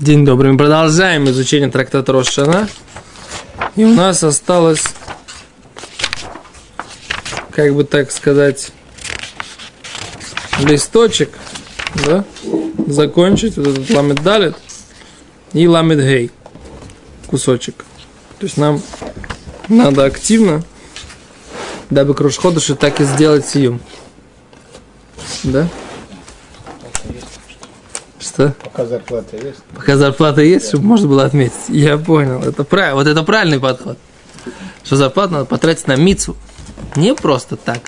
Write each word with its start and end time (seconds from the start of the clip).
День 0.00 0.24
добрый. 0.24 0.50
Мы 0.50 0.56
продолжаем 0.56 1.28
изучение 1.28 1.70
трактата 1.70 2.10
Рошана. 2.10 2.70
И 3.76 3.84
у 3.84 3.94
нас 3.94 4.24
осталось, 4.24 4.82
как 7.50 7.74
бы 7.74 7.84
так 7.84 8.10
сказать, 8.10 8.72
листочек, 10.60 11.28
да, 12.06 12.24
закончить 12.86 13.58
вот 13.58 13.66
этот 13.66 13.90
ламет 13.90 14.22
далит 14.22 14.56
и 15.52 15.68
ламет 15.68 15.98
гей 15.98 16.30
кусочек. 17.26 17.84
То 18.38 18.46
есть 18.46 18.56
нам 18.56 18.80
надо 19.68 20.06
активно, 20.06 20.62
дабы 21.90 22.14
кружходыши 22.14 22.74
так 22.74 23.02
и 23.02 23.04
сделать 23.04 23.46
сиюм. 23.46 23.82
Да? 25.42 25.68
Что? 28.32 28.54
Пока 28.62 28.86
зарплата 28.86 29.36
есть. 29.36 29.58
Пока 29.74 29.96
зарплата 29.96 30.40
есть, 30.40 30.68
чтобы 30.68 30.84
можно 30.84 31.08
было 31.08 31.24
отметить. 31.24 31.68
Я 31.68 31.98
понял. 31.98 32.40
Это 32.42 32.62
правильно. 32.62 32.94
Вот 32.94 33.06
это 33.08 33.22
правильный 33.24 33.58
подход. 33.58 33.98
Что 34.84 34.96
зарплату 34.96 35.32
надо 35.32 35.44
потратить 35.46 35.88
на 35.88 35.96
мицу. 35.96 36.36
Не 36.94 37.14
просто 37.14 37.56
так. 37.56 37.80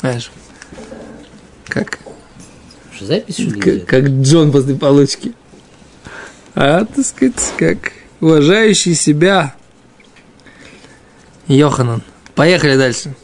Знаешь, 0.00 0.30
как, 1.66 1.98
Что, 2.94 3.06
запись 3.06 3.38
что 3.38 3.58
как, 3.58 3.86
как 3.86 4.04
Джон 4.04 4.52
после 4.52 4.76
получки. 4.76 5.34
А, 6.54 6.84
так 6.84 7.04
сказать, 7.04 7.52
как 7.56 7.92
уважающий 8.20 8.94
себя 8.94 9.54
Йоханан. 11.48 12.02
Поехали 12.36 12.76
дальше. 12.76 13.14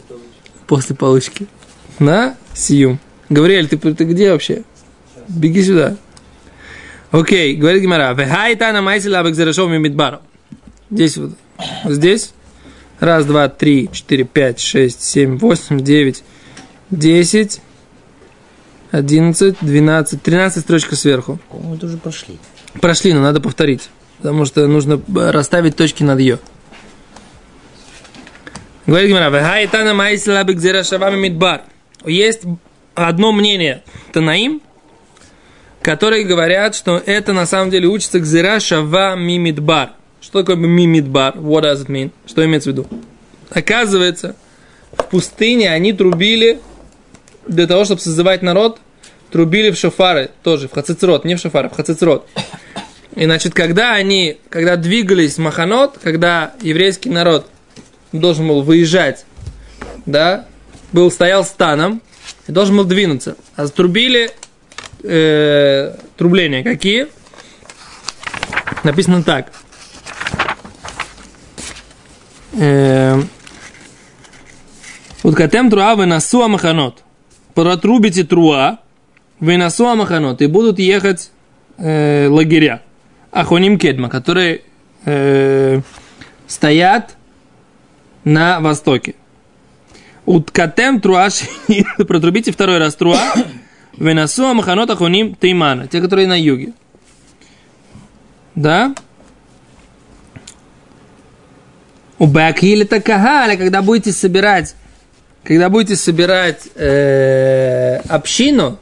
После 0.66 0.96
получки. 0.96 1.46
На 2.00 2.36
Сиюм. 2.52 2.98
Гавриэль, 3.28 3.68
ты, 3.68 3.76
ты 3.78 4.04
где 4.04 4.32
вообще? 4.32 4.64
Беги 5.28 5.62
сюда. 5.62 5.96
Окей, 7.14 7.54
говорит 7.54 7.80
Гимара. 7.80 8.12
Вехайта 8.12 8.72
на 8.72 8.82
майсила 8.82 9.22
бекзерешов 9.22 9.70
мимидбару. 9.70 10.18
Здесь 10.90 11.16
вот. 11.16 11.30
Здесь. 11.84 12.32
Раз, 12.98 13.24
два, 13.24 13.48
три, 13.48 13.88
четыре, 13.92 14.24
пять, 14.24 14.58
шесть, 14.58 15.00
семь, 15.00 15.38
восемь, 15.38 15.78
девять, 15.78 16.24
десять, 16.90 17.60
одиннадцать, 18.90 19.58
двенадцать, 19.60 20.22
тринадцать 20.22 20.64
строчка 20.64 20.96
сверху. 20.96 21.38
Это 21.72 21.86
уже 21.86 21.98
прошли. 21.98 22.36
Прошли, 22.80 23.12
но 23.12 23.20
надо 23.20 23.40
повторить. 23.40 23.90
Потому 24.16 24.44
что 24.44 24.66
нужно 24.66 25.00
расставить 25.30 25.76
точки 25.76 26.02
над 26.02 26.18
ее. 26.18 26.40
Говорит 28.86 29.08
Гимара, 29.10 29.30
«Вехайтана 29.30 29.94
майсила 29.94 30.42
бигзера 30.42 30.82
шавами 30.82 31.16
мидбар». 31.20 31.62
Есть 32.04 32.42
одно 32.96 33.30
мнение 33.30 33.84
Танаим, 34.12 34.60
которые 35.84 36.24
говорят, 36.24 36.74
что 36.74 37.00
это 37.04 37.34
на 37.34 37.44
самом 37.44 37.70
деле 37.70 37.86
учится 37.88 38.18
гзера 38.18 38.58
шава 38.58 39.14
мимидбар. 39.16 39.90
Что 40.22 40.40
такое 40.40 40.56
мимидбар? 40.56 41.36
What 41.36 41.64
does 41.64 41.84
it 41.84 41.88
mean? 41.88 42.10
Что 42.26 42.42
имеется 42.46 42.70
в 42.70 42.72
виду? 42.72 42.86
Оказывается, 43.50 44.34
в 44.92 45.04
пустыне 45.04 45.70
они 45.70 45.92
трубили 45.92 46.58
для 47.46 47.66
того, 47.66 47.84
чтобы 47.84 48.00
созывать 48.00 48.40
народ, 48.40 48.80
трубили 49.30 49.70
в 49.70 49.76
шофары 49.76 50.30
тоже, 50.42 50.68
в 50.68 50.72
хацицрот, 50.72 51.26
не 51.26 51.34
в 51.34 51.38
шофары, 51.38 51.68
в 51.68 51.74
хацицрот. 51.74 52.26
И 53.14 53.26
значит, 53.26 53.52
когда 53.52 53.92
они, 53.92 54.38
когда 54.48 54.76
двигались 54.76 55.36
Маханот, 55.36 55.98
когда 56.02 56.54
еврейский 56.62 57.10
народ 57.10 57.46
должен 58.10 58.48
был 58.48 58.62
выезжать, 58.62 59.26
да, 60.06 60.46
был, 60.92 61.10
стоял 61.10 61.44
станом, 61.44 62.00
и 62.46 62.52
должен 62.52 62.74
был 62.74 62.84
двинуться. 62.84 63.36
А 63.54 63.68
трубили 63.68 64.30
э, 65.04 65.94
трубления 66.16 66.64
какие? 66.64 67.06
Написано 68.82 69.22
так. 69.22 69.52
Э, 72.52 73.22
Уткатем 75.24 75.70
труа 75.70 75.94
выносу 75.94 76.46
маханот. 76.48 77.02
Протрубите 77.54 78.24
труа, 78.24 78.80
выносу 79.40 79.94
маханот. 79.96 80.42
И 80.42 80.46
будут 80.46 80.78
ехать 80.78 81.30
э, 81.78 82.28
лагеря. 82.28 82.82
Ахоним 83.30 83.78
кедма, 83.78 84.10
которые 84.10 84.60
э, 85.06 85.80
стоят 86.46 87.16
на 88.24 88.60
востоке. 88.60 89.14
Уткатем 90.26 91.00
труа. 91.00 91.28
Протрубите 92.06 92.52
второй 92.52 92.76
раз 92.76 92.94
труа. 92.94 93.18
Выносу 93.96 94.54
маханот 94.54 94.90
ахоним 94.90 95.34
теймана. 95.34 95.86
Те, 95.86 96.00
которые 96.00 96.26
на 96.26 96.40
юге. 96.40 96.72
Да? 98.54 98.94
У 102.18 102.26
Бакили 102.26 102.84
Такагаля, 102.84 103.56
когда 103.56 103.82
будете 103.82 104.12
собирать, 104.12 104.76
когда 105.42 105.68
будете 105.68 105.96
собирать 105.96 106.68
э, 106.74 107.96
общину, 108.08 108.78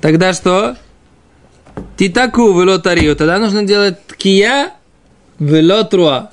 тогда 0.00 0.32
что? 0.32 0.76
Титаку 1.96 2.52
велотарию, 2.60 3.16
тогда 3.16 3.38
нужно 3.38 3.64
делать 3.64 4.04
ткия 4.06 4.72
велотруа. 5.38 6.30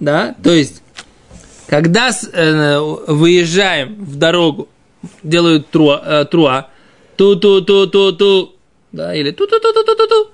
Да? 0.00 0.34
То 0.42 0.52
есть, 0.52 0.82
когда 1.68 2.10
э, 2.10 2.78
выезжаем 3.06 3.94
в 4.04 4.16
дорогу, 4.16 4.68
делают 5.22 5.70
труа, 5.70 6.02
э, 6.04 6.24
труа 6.24 6.69
ту-ту-ту-ту-ту, 7.20 8.54
да, 8.92 9.14
или 9.14 9.30
ту-ту-ту-ту-ту-ту. 9.30 10.30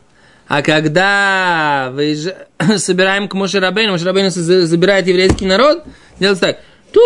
А 0.46 0.62
когда 0.62 1.90
выезжа... 1.92 2.46
собираем 2.78 3.26
к 3.28 3.34
Мошерабейну, 3.34 3.90
Мошерабейну 3.94 4.30
забирает 4.30 5.08
еврейский 5.08 5.46
народ, 5.46 5.82
делается 6.20 6.44
так. 6.46 6.60
ту 6.92 7.00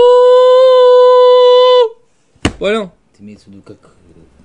Понял? 2.59 2.93
Это 3.15 3.23
имеется 3.23 3.47
в 3.47 3.53
виду 3.53 3.63
как 3.63 3.79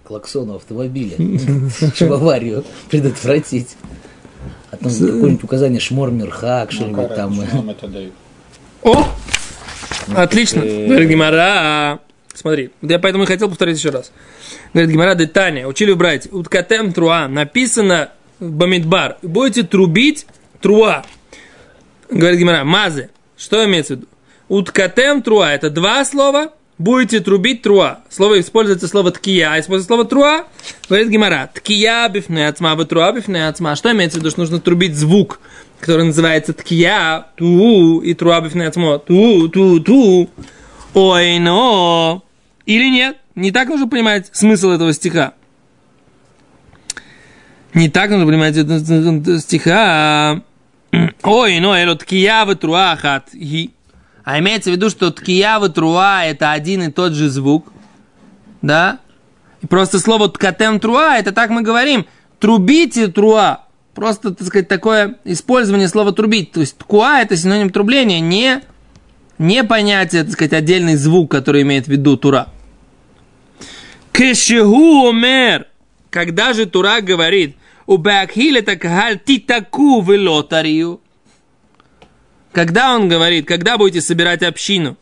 клаксон 0.06 0.52
у 0.52 0.56
автомобиля, 0.56 1.18
чтобы 1.96 2.16
аварию 2.16 2.64
предотвратить. 2.90 3.76
А 4.72 4.78
там 4.78 4.90
какое-нибудь 4.90 5.44
указание 5.44 5.82
шмормерхак, 5.82 6.72
что-нибудь 6.72 7.10
Макара, 7.10 7.16
там. 7.16 7.92
дают? 7.92 8.14
О! 8.84 9.06
Отлично. 10.16 10.62
э, 10.62 10.88
Говорит 10.88 11.10
Гимара. 11.10 12.00
Смотри, 12.34 12.72
я 12.82 13.00
поэтому 13.00 13.26
и 13.26 13.28
хотел 13.28 13.50
повторить 13.50 13.78
еще 13.78 13.90
раз. 13.90 14.14
Говорит 14.76 14.92
Гимара 14.92 15.16
Детания, 15.16 15.66
учили 15.66 15.92
убрать. 15.92 16.28
Уткатем 16.30 16.92
труа. 16.92 17.30
Написано 17.30 18.10
Бамидбар. 18.42 19.16
Будете 19.22 19.64
трубить 19.64 20.28
труа. 20.60 21.06
Говорит 22.12 22.42
Гимара, 22.42 22.66
мазе. 22.66 23.10
Что 23.38 23.64
имеется 23.64 23.94
в 23.94 23.98
виду? 24.00 24.08
Уткатем 24.50 25.22
труа. 25.22 25.54
Это 25.54 25.70
два 25.70 26.04
слова. 26.04 26.52
Будете 26.78 27.22
трубить 27.22 27.62
труа. 27.62 28.02
Слово 28.10 28.42
используется 28.42 28.90
слово 28.90 29.12
ткия, 29.12 29.54
а 29.54 29.62
используется 29.62 29.88
слово 29.88 30.04
труа. 30.04 30.44
Говорит 30.90 31.08
Гимара, 31.08 31.50
ткия 31.54 32.10
бифне 32.10 32.46
ацма, 32.46 32.76
труа 32.84 33.14
бифне 33.14 33.48
ацма. 33.48 33.78
Что 33.78 33.94
имеется 33.94 34.18
в 34.18 34.20
виду, 34.20 34.32
что 34.32 34.42
нужно 34.42 34.60
трубить 34.60 34.98
звук, 34.98 35.40
который 35.80 36.04
называется 36.04 36.52
ткия, 36.52 37.28
ту, 37.38 38.02
и 38.02 38.14
труа 38.14 38.42
бифне 38.42 38.68
ацмо, 38.68 38.98
ту, 38.98 39.48
ту, 39.48 39.80
ту. 39.80 40.30
Ой, 40.94 41.40
но. 41.40 42.26
Или 42.66 42.90
нет? 42.90 43.16
Не 43.36 43.52
так 43.52 43.68
нужно 43.68 43.88
понимать 43.88 44.30
смысл 44.32 44.70
этого 44.70 44.94
стиха. 44.94 45.34
Не 47.74 47.90
так 47.90 48.10
нужно 48.10 48.26
понимать 48.26 48.56
этого 48.56 49.40
стиха. 49.40 50.42
Ой, 51.24 51.60
но 51.60 51.76
это 51.76 51.96
ткия 51.96 52.46
труа 52.56 52.96
хат 52.96 53.34
ги. 53.34 53.72
А 54.24 54.40
имеется 54.40 54.72
в 54.72 54.74
виду, 54.74 54.90
что 54.90 55.12
ткия 55.12 55.60
труа 55.68 56.24
это 56.24 56.52
один 56.52 56.84
и 56.84 56.92
тот 56.92 57.14
же 57.14 57.30
звук. 57.30 57.74
Да? 58.62 59.00
И 59.62 59.68
просто 59.68 60.00
слово 60.00 60.30
ткатем 60.30 60.80
труа, 60.80 61.18
это 61.18 61.34
так 61.34 61.50
мы 61.50 61.62
говорим. 61.62 62.06
Трубите 62.40 63.08
труа. 63.08 63.66
Просто, 63.94 64.34
так 64.34 64.48
сказать, 64.48 64.68
такое 64.68 65.18
использование 65.26 65.88
слова 65.88 66.14
трубить. 66.14 66.52
То 66.54 66.62
есть 66.62 66.78
ткуа 66.78 67.22
это 67.22 67.36
синоним 67.36 67.70
трубления, 67.70 68.20
не, 68.20 68.62
не 69.38 69.64
понятие, 69.64 70.24
так 70.24 70.34
сказать, 70.34 70.54
отдельный 70.54 70.96
звук, 70.96 71.32
который 71.32 71.62
имеет 71.64 71.86
в 71.86 71.90
виду 71.90 72.18
тура. 72.18 72.48
Кешегу 74.16 75.10
омер. 75.10 75.68
Когда 76.10 76.54
же 76.54 76.66
Тура 76.66 77.02
говорит, 77.02 77.58
у 77.86 77.98
Беакхиле 77.98 78.62
такагаль 78.62 79.20
титаку 79.20 80.02
велотарию. 80.02 81.02
Когда 82.54 82.96
он 82.96 83.10
говорит, 83.10 83.46
когда 83.46 83.78
будете 83.78 84.00
собирать 84.00 84.42
общину, 84.42 84.96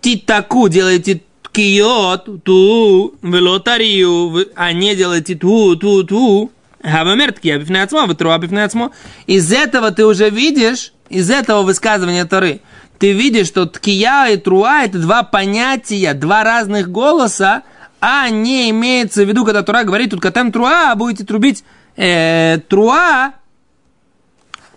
титаку 0.00 0.68
делайте 0.68 1.20
ткиот, 1.42 2.44
ту, 2.44 3.14
велотарию, 3.20 4.28
вы- 4.28 4.48
а 4.56 4.72
не 4.72 4.96
делайте 4.96 5.34
ту, 5.34 5.76
ту, 5.76 6.02
ту. 6.04 6.50
Хавамер 6.82 7.32
ткия 7.32 7.58
бифне 7.58 7.82
ацмо, 7.82 8.06
вытруа 8.06 8.38
бифне 8.38 8.64
ацмо. 8.64 8.92
Из 9.26 9.52
этого 9.52 9.90
ты 9.90 10.06
уже 10.06 10.30
видишь, 10.30 10.94
из 11.10 11.30
этого 11.30 11.62
высказывания 11.62 12.24
Торы, 12.24 12.60
ты 12.98 13.12
видишь, 13.12 13.48
что 13.48 13.66
ткия 13.66 14.28
и 14.28 14.38
труа 14.38 14.84
это 14.84 14.98
два 14.98 15.22
понятия, 15.24 16.14
два 16.14 16.42
разных 16.44 16.90
голоса, 16.90 17.64
а 18.00 18.30
не 18.30 18.70
имеется 18.70 19.24
в 19.24 19.28
виду, 19.28 19.44
когда 19.44 19.62
Тура 19.62 19.84
говорит, 19.84 20.10
тут 20.10 20.20
катем 20.20 20.52
труа, 20.52 20.92
а 20.92 20.96
будете 20.96 21.24
трубить 21.24 21.64
э, 21.96 22.58
труа, 22.68 23.34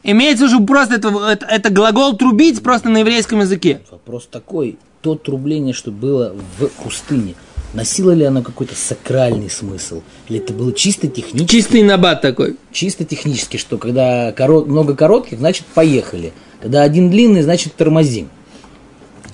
Имеется 0.03 0.45
уже 0.45 0.59
просто 0.59 0.95
это, 0.95 1.09
это, 1.09 1.45
это 1.45 1.69
глагол 1.69 2.17
трубить 2.17 2.63
просто 2.63 2.89
на 2.89 2.99
еврейском 2.99 3.41
языке. 3.41 3.81
Вопрос 3.91 4.27
такой, 4.29 4.77
то 5.01 5.15
трубление, 5.15 5.73
что 5.73 5.91
было 5.91 6.35
в 6.57 6.67
пустыне, 6.83 7.35
носило 7.73 8.11
ли 8.11 8.25
оно 8.25 8.41
какой-то 8.41 8.75
сакральный 8.75 9.49
смысл? 9.49 10.01
Или 10.27 10.39
это 10.39 10.53
было 10.53 10.73
чисто 10.73 11.07
технически? 11.07 11.51
Чистый 11.51 11.83
набат 11.83 12.21
такой. 12.21 12.57
Чисто 12.71 13.05
технически, 13.05 13.57
что 13.57 13.77
когда 13.77 14.31
корот, 14.31 14.67
много 14.67 14.95
коротких, 14.95 15.37
значит 15.37 15.65
поехали. 15.67 16.33
Когда 16.59 16.81
один 16.81 17.11
длинный, 17.11 17.43
значит 17.43 17.75
тормозим. 17.75 18.29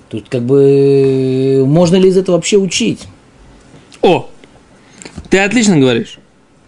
Тут 0.09 0.27
как 0.27 0.43
бы 0.43 1.63
можно 1.65 1.95
ли 1.95 2.09
из 2.09 2.17
этого 2.17 2.35
вообще 2.35 2.57
учить? 2.57 3.07
О, 4.07 4.29
ты 5.29 5.39
отлично 5.39 5.77
говоришь. 5.77 6.19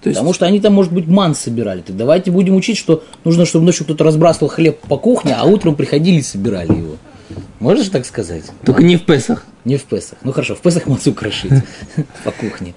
То 0.02 0.10
есть... 0.10 0.18
Потому 0.18 0.34
что 0.34 0.46
они 0.46 0.60
там, 0.60 0.74
может 0.74 0.92
быть, 0.92 1.08
ман 1.08 1.36
собирали. 1.36 1.82
Так 1.82 1.96
давайте 1.96 2.32
будем 2.32 2.56
учить, 2.56 2.78
что 2.78 3.04
нужно, 3.24 3.46
чтобы 3.46 3.66
ночью 3.66 3.86
кто-то 3.86 4.04
разбрасывал 4.04 4.50
хлеб 4.50 4.80
по 4.80 4.98
кухне, 4.98 5.36
а 5.38 5.46
утром 5.46 5.76
приходили 5.76 6.18
и 6.18 6.22
собирали 6.22 6.72
его. 6.76 6.98
Можешь 7.60 7.90
так 7.90 8.06
сказать? 8.06 8.44
Только 8.66 8.84
не 8.84 8.98
в 8.98 9.06
Песах. 9.06 9.46
Не 9.64 9.78
в 9.78 9.84
Песах. 9.84 10.20
Ну 10.24 10.34
хорошо, 10.34 10.56
в 10.56 10.60
Песах 10.60 10.88
мацу 10.88 11.14
крошить 11.14 11.52
по 12.26 12.32
кухне. 12.32 12.74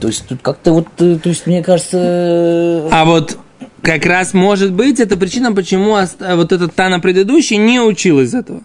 То 0.00 0.08
есть 0.08 0.26
тут 0.28 0.40
как-то 0.42 0.72
вот, 0.72 0.88
э, 0.98 1.18
то 1.20 1.28
есть 1.28 1.46
мне 1.46 1.64
кажется... 1.64 1.98
Э, 1.98 2.88
а 2.92 3.04
вот 3.04 3.38
как 3.82 4.04
раз 4.06 4.34
может 4.34 4.72
быть 4.72 5.00
это 5.00 5.16
причина, 5.16 5.52
почему 5.52 5.96
вот 6.20 6.52
этот 6.52 6.74
Тана 6.74 7.00
предыдущий 7.00 7.56
не 7.56 7.80
учил 7.80 8.20
из 8.20 8.34
этого. 8.34 8.62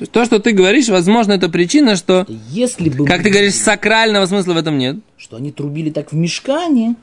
То 0.00 0.04
есть 0.04 0.12
то, 0.12 0.24
что 0.24 0.38
ты 0.38 0.52
говоришь, 0.52 0.88
возможно, 0.88 1.32
это 1.32 1.50
причина, 1.50 1.94
что, 1.94 2.26
Если 2.48 2.88
бы 2.88 3.04
как 3.04 3.22
ты 3.22 3.28
говоришь, 3.28 3.52
сакрального 3.52 4.24
смысла 4.24 4.54
в 4.54 4.56
этом 4.56 4.78
нет. 4.78 4.96
Что 5.18 5.36
они 5.36 5.52
трубили 5.52 5.90
так 5.90 6.10
в 6.10 6.16
мешкане, 6.16 6.96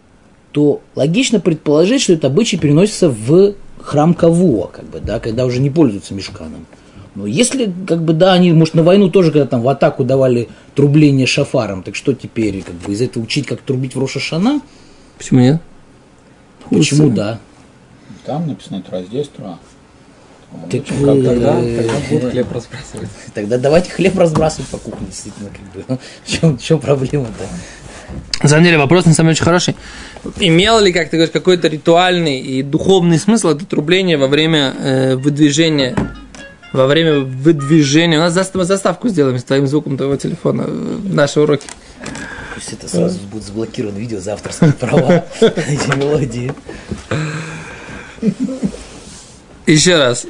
то 0.52 0.82
логично 0.96 1.40
предположить, 1.40 2.02
что 2.02 2.14
это 2.14 2.26
обычай 2.26 2.58
переносится 2.58 3.10
в 3.10 3.54
храм 3.80 4.16
Кавуа, 4.16 4.70
как 4.70 4.86
бы, 4.86 5.00
да, 5.00 5.20
когда 5.20 5.46
уже 5.46 5.60
не 5.60 5.70
пользуются 5.70 6.16
мешканом. 6.16 6.66
Но 7.14 7.28
если, 7.28 7.72
как 7.88 8.02
бы, 8.02 8.14
да, 8.14 8.34
они, 8.34 8.52
может, 8.52 8.74
на 8.74 8.82
войну 8.82 9.12
тоже, 9.12 9.32
когда 9.32 9.46
там 9.46 9.62
в 9.62 9.70
атаку 9.70 10.04
давали 10.04 10.50
трубление 10.74 11.28
шафаром, 11.28 11.84
так 11.84 11.96
что 11.96 12.16
теперь, 12.16 12.64
как 12.64 12.74
бы, 12.74 12.94
из 12.94 13.02
этого 13.04 13.22
учить, 13.22 13.46
как 13.46 13.62
трубить 13.62 13.94
в 13.94 14.00
Рошашана? 14.00 14.60
Почему 15.20 15.42
нет? 15.42 15.62
Почему 16.72 17.12
да? 17.12 17.40
Там 18.26 18.48
написано 18.48 18.82
«Тра», 18.82 19.04
здесь 19.04 19.28
«Тра». 19.28 19.60
Так, 20.72 20.86
как, 20.86 20.98
тогда, 20.98 21.56
тогда 21.56 21.94
будут 22.10 22.32
хлеб 22.32 22.48
разбрасывать. 22.52 23.10
Тогда 23.34 23.58
давайте 23.58 23.92
хлеб 23.92 24.18
разбрасывать 24.18 24.70
по 24.70 24.78
кухне, 24.78 25.08
действительно, 25.08 25.50
как 25.50 25.86
бы. 25.98 26.00
В 26.24 26.30
чем, 26.30 26.58
в 26.58 26.64
чем 26.64 26.80
проблема-то? 26.80 27.46
На 28.42 28.50
самом 28.50 28.64
деле 28.64 28.78
вопрос 28.78 29.06
на 29.06 29.14
самом 29.14 29.30
деле 29.30 29.36
очень 29.36 29.44
хороший. 29.44 29.76
Имел 30.40 30.80
ли, 30.80 30.94
как 30.94 31.10
ты 31.10 31.18
говоришь, 31.18 31.34
какой-то 31.34 31.68
ритуальный 31.68 32.40
и 32.40 32.64
духовный 32.64 33.20
смысл 33.20 33.50
это 33.50 33.66
трубление 33.66 34.18
во 34.18 34.28
время 34.28 34.74
э, 34.80 35.16
выдвижения 35.16 35.96
во 36.74 36.88
время 36.88 37.20
выдвижения. 37.20 38.18
У 38.18 38.22
нас 38.22 38.34
застав, 38.34 38.64
заставку 38.64 39.10
сделаем 39.10 39.40
с 39.40 39.44
твоим 39.44 39.68
звуком 39.68 39.98
твоего 39.98 40.16
телефона 40.16 40.64
в 40.64 41.14
наши 41.14 41.40
уроки. 41.40 41.68
Пусть 42.56 42.74
это 42.74 42.88
сразу 42.88 43.20
будет 43.32 43.44
заблокировано 43.44 43.98
видео 43.98 44.20
за 44.20 44.34
авторские 44.34 44.74
права 44.80 45.26
эти 45.42 45.96
мелодии. 45.98 46.52
Еще 49.66 49.98
раз. 49.98 50.26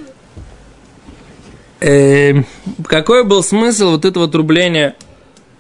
Э, 1.79 2.33
какой 2.85 3.23
был 3.23 3.43
смысл 3.43 3.91
вот 3.91 4.05
этого 4.05 4.27
трубления 4.27 4.95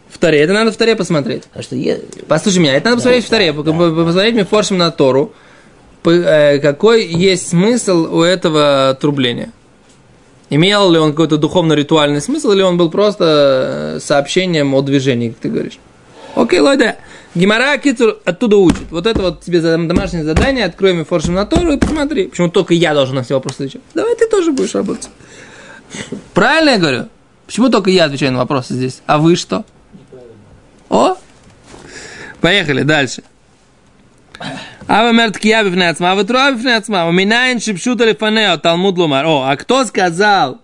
в 0.09 0.17
Таре? 0.17 0.39
Это 0.39 0.53
надо 0.53 0.71
в 0.71 0.77
Таре 0.77 0.95
посмотреть. 0.95 1.43
А 1.53 1.61
что 1.61 1.75
я... 1.75 1.97
Послушай 2.27 2.59
меня, 2.59 2.75
это 2.75 2.85
надо 2.85 2.97
посмотреть 2.97 3.25
в 3.25 3.29
Таре. 3.29 3.53
Да. 3.53 3.63
Посмотреть 3.63 4.33
мне 4.33 4.45
форшем 4.45 4.77
на 4.77 4.91
Тору. 4.91 5.33
Э, 6.05 6.59
какой 6.59 7.05
есть 7.05 7.49
смысл 7.49 8.07
у 8.11 8.21
этого 8.21 8.97
трубления? 8.99 9.51
Имел 10.49 10.89
ли 10.91 10.97
он 10.97 11.11
какой-то 11.11 11.37
духовно-ритуальный 11.37 12.21
смысл, 12.21 12.51
или 12.51 12.61
он 12.61 12.77
был 12.77 12.89
просто 12.89 13.97
э, 13.97 13.99
сообщением 13.99 14.73
о 14.73 14.81
движении, 14.81 15.29
как 15.29 15.39
ты 15.39 15.49
говоришь? 15.49 15.79
Окей, 16.35 16.59
Лойда. 16.59 16.95
Гимара 17.35 17.77
Кицур 17.77 18.19
оттуда 18.25 18.57
учит. 18.57 18.89
Вот 18.89 19.05
это 19.05 19.21
вот 19.21 19.41
тебе 19.41 19.59
домашнее 19.59 20.23
задание, 20.23 20.65
открой 20.65 20.93
мне 20.93 21.03
форшем 21.03 21.33
на 21.33 21.45
Тору 21.45 21.73
и 21.73 21.77
посмотри. 21.77 22.27
Почему 22.27 22.49
только 22.49 22.73
я 22.73 22.93
должен 22.93 23.15
на 23.15 23.23
все 23.23 23.35
вопросы 23.35 23.55
отвечать? 23.55 23.81
Давай 23.93 24.15
ты 24.15 24.27
тоже 24.27 24.51
будешь 24.51 24.73
работать. 24.73 25.09
Правильно 26.33 26.71
я 26.71 26.77
говорю? 26.77 27.09
Почему 27.45 27.69
только 27.69 27.89
я 27.89 28.05
отвечаю 28.05 28.33
на 28.33 28.39
вопросы 28.39 28.73
здесь? 28.73 29.01
А 29.05 29.17
вы 29.17 29.35
что? 29.35 29.65
О! 30.89 31.15
Поехали 32.41 32.83
дальше. 32.83 33.23
Ава 34.87 35.11
мерт 35.11 35.37
кия 35.37 35.63
бифне 35.63 35.89
ацма, 35.89 36.11
ава 36.11 36.23
труа 36.23 36.51
бифне 36.51 36.75
ацма, 36.75 37.07
у 37.07 37.11
минайн 37.11 37.59
шипшута 37.59 38.05
лифанео, 38.05 38.57
талмуд 38.57 38.97
лумар. 38.97 39.25
О, 39.25 39.43
а 39.43 39.55
кто 39.55 39.83
сказал, 39.85 40.61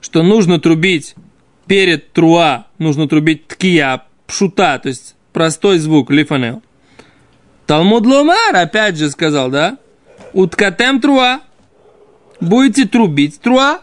что 0.00 0.22
нужно 0.22 0.60
трубить 0.60 1.14
перед 1.66 2.12
труа, 2.12 2.66
нужно 2.78 3.08
трубить 3.08 3.48
ткия, 3.48 4.02
пшута, 4.26 4.78
то 4.78 4.88
есть 4.88 5.16
простой 5.32 5.78
звук, 5.78 6.10
лифанел. 6.10 6.62
Талмуд 7.70 8.04
Ломар, 8.04 8.56
опять 8.56 8.96
же 8.96 9.08
сказал, 9.10 9.48
да? 9.48 9.78
Уткатем 10.32 11.00
труа. 11.00 11.40
Будете 12.40 12.84
трубить 12.84 13.40
труа. 13.40 13.82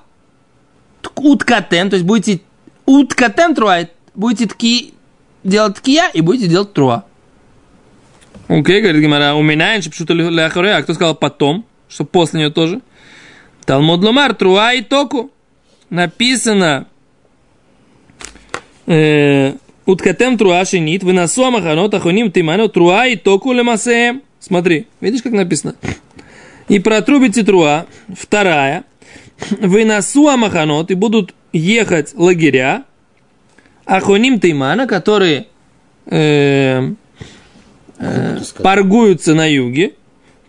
Уткатем, 1.16 1.90
то 1.90 1.96
есть 1.96 2.06
будете 2.06 2.42
уткатем 2.86 3.56
труа, 3.56 3.88
будете 4.14 4.48
тки, 4.48 4.94
делать 5.44 5.78
ткия 5.78 6.10
и 6.14 6.22
будете 6.22 6.48
делать 6.48 6.74
труа. 6.74 7.06
Окей, 8.48 8.82
говорит 8.82 9.02
Гимара, 9.02 9.34
у 9.34 9.42
меня 9.42 9.82
что 9.82 10.06
а 10.06 10.82
кто 10.82 10.94
сказал 10.94 11.16
потом, 11.16 11.66
что 11.90 12.06
после 12.06 12.40
нее 12.42 12.50
тоже? 12.50 12.82
Талмуд 13.66 14.04
Ломар, 14.04 14.34
труа 14.36 14.74
и 14.74 14.82
току. 14.82 15.32
Написано, 15.90 16.88
э, 18.86 19.54
Уткатем 19.88 20.38
труа 20.38 20.66
шинит, 20.66 21.02
выносу 21.04 21.46
амаханот 21.46 21.94
ахоним 21.94 22.30
тиману 22.30 22.68
труа 22.68 23.08
и 23.08 23.16
току 23.16 23.54
лемасеем. 23.54 24.22
Смотри, 24.38 24.88
видишь, 25.00 25.22
как 25.22 25.32
написано? 25.32 25.76
И 26.68 26.80
протрубите 26.80 27.42
труа, 27.44 27.86
вторая, 28.14 28.84
выносу 29.62 30.28
амаханот, 30.28 30.92
и 30.92 30.96
будут 30.96 31.34
ехать 31.54 32.14
лагеря, 32.16 32.84
ахоним 33.86 34.40
тимана, 34.40 34.88
которые 34.88 35.48
э, 36.06 36.92
э, 38.00 38.38
паргуются 38.62 39.34
на 39.34 39.46
юге, 39.46 39.94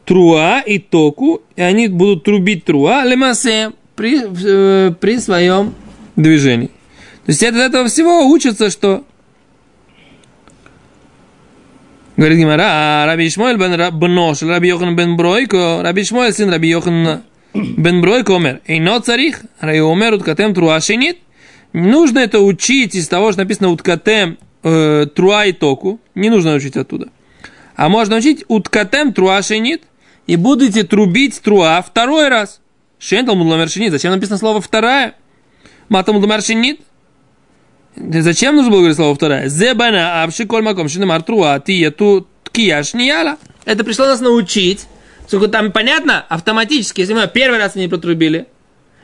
труа 0.05 0.61
и 0.61 0.79
току, 0.79 1.43
и 1.57 1.63
они 1.63 1.89
будут 1.89 2.25
трубить 2.25 2.65
труа 2.65 3.05
лемасе 3.05 3.73
при, 3.95 4.21
э, 4.25 4.93
при 4.93 5.19
своем 5.19 5.75
движении. 6.17 6.69
То 7.27 7.33
есть 7.33 7.43
от 7.43 7.55
этого 7.55 7.89
всего 7.89 8.27
учится, 8.27 8.71
что 8.71 9.05
Говорит 12.17 12.39
Гимара, 12.39 12.65
а 12.65 13.07
Раби 13.07 13.29
Ишмоэль 13.29 13.57
бен 13.57 13.97
бно 13.97 14.35
шел 14.35 14.49
Раби 14.49 14.67
Йохан 14.71 14.97
бен 14.97 15.17
Бройко, 15.17 15.83
Раби 15.85 16.03
Ишмоэль 16.03 16.33
сын 16.33 16.51
Раби 16.51 16.69
Йохан 16.69 17.23
бен 17.55 18.01
Бройко 18.01 18.33
умер. 18.33 18.61
Эйно 18.67 19.01
царих, 19.01 19.43
Раби 19.61 19.81
умер 19.81 20.15
уткатем 20.15 20.55
труа 20.55 20.81
шинит. 20.81 21.19
Нужно 21.73 22.21
это 22.21 22.41
учить 22.41 22.95
из 22.95 23.09
того, 23.09 23.33
что 23.33 23.43
написано 23.43 23.71
уткатем 23.71 24.39
э, 24.63 25.07
труа 25.15 25.47
и 25.47 25.53
току. 25.53 26.01
Не 26.15 26.31
нужно 26.31 26.55
учить 26.55 26.77
оттуда. 26.77 27.09
А 27.77 27.89
можно 27.89 28.17
учить 28.17 28.45
уткатем 28.49 29.13
труа 29.13 29.43
шинит. 29.43 29.83
И 30.27 30.37
будете 30.37 30.85
трубить 30.85 31.41
труа 31.41 31.81
второй 31.83 32.29
раз. 32.29 32.61
Шентал 32.99 33.37
мудломер 33.37 33.69
шинит. 33.69 33.93
Зачем 33.93 34.13
написано 34.13 34.39
слово 34.39 34.61
вторая? 34.61 35.15
Матам 35.89 36.17
мудломер 36.17 36.43
шинит. 36.43 36.81
Зачем 37.97 38.55
нужно 38.55 38.71
было 38.71 38.81
говорить 38.81 38.97
слово 38.97 39.15
вторая? 39.15 39.49
Зебана 39.49 40.23
апши 40.23 40.47
коль 40.47 40.63
маком 40.63 40.89
шинемар 40.89 41.23
труа 41.23 41.59
тия 41.61 41.91
ту 41.91 42.27
ткияш 42.45 42.95
нияла. 42.95 43.39
Это 43.65 43.85
пришло 43.85 44.07
нас 44.07 44.21
научить. 44.21 44.87
Сколько 45.29 45.49
там 45.49 45.73
понятно? 45.73 46.25
Автоматически, 46.31 47.03
если 47.03 47.13
мы 47.13 47.31
первый 47.33 47.59
раз 47.59 47.77
они 47.77 47.87
протрубили, 47.87 48.47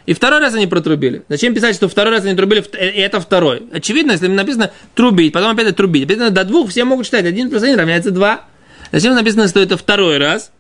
и 0.07 0.15
второй 0.15 0.41
раз 0.41 0.55
они 0.55 0.67
протрубили. 0.67 1.23
Зачем 1.29 1.55
писать, 1.55 1.77
что 1.77 1.87
второй 1.87 2.15
раз 2.15 2.25
они 2.25 2.35
трубили, 2.35 2.61
и 2.61 3.01
это 3.01 3.21
второй? 3.21 3.69
Очевидно, 3.71 4.13
если 4.13 4.29
написано 4.29 4.73
трубить, 4.95 5.35
потом 5.35 5.51
опять 5.51 5.77
трубить. 5.77 6.05
Написано 6.05 6.31
до 6.31 6.45
двух, 6.45 6.71
все 6.71 6.85
могут 6.85 7.05
считать. 7.05 7.27
Один 7.27 7.51
плюс 7.51 7.63
один 7.63 7.79
равняется 7.79 8.11
два. 8.11 8.47
Зачем 8.91 9.15
написано, 9.15 9.49
что 9.49 9.61
это 9.61 9.77
второй 9.77 10.17
раз? 10.17 10.51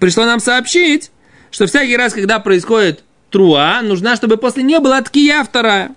Пришло 0.00 0.24
нам 0.24 0.40
сообщить, 0.40 1.10
что 1.50 1.66
всякий 1.66 1.96
раз, 1.98 2.14
когда 2.14 2.38
происходит 2.38 3.04
труа, 3.30 3.82
нужна, 3.82 4.16
чтобы 4.16 4.38
после 4.38 4.62
нее 4.62 4.80
была 4.80 5.02
ткия 5.02 5.44
вторая. 5.44 5.94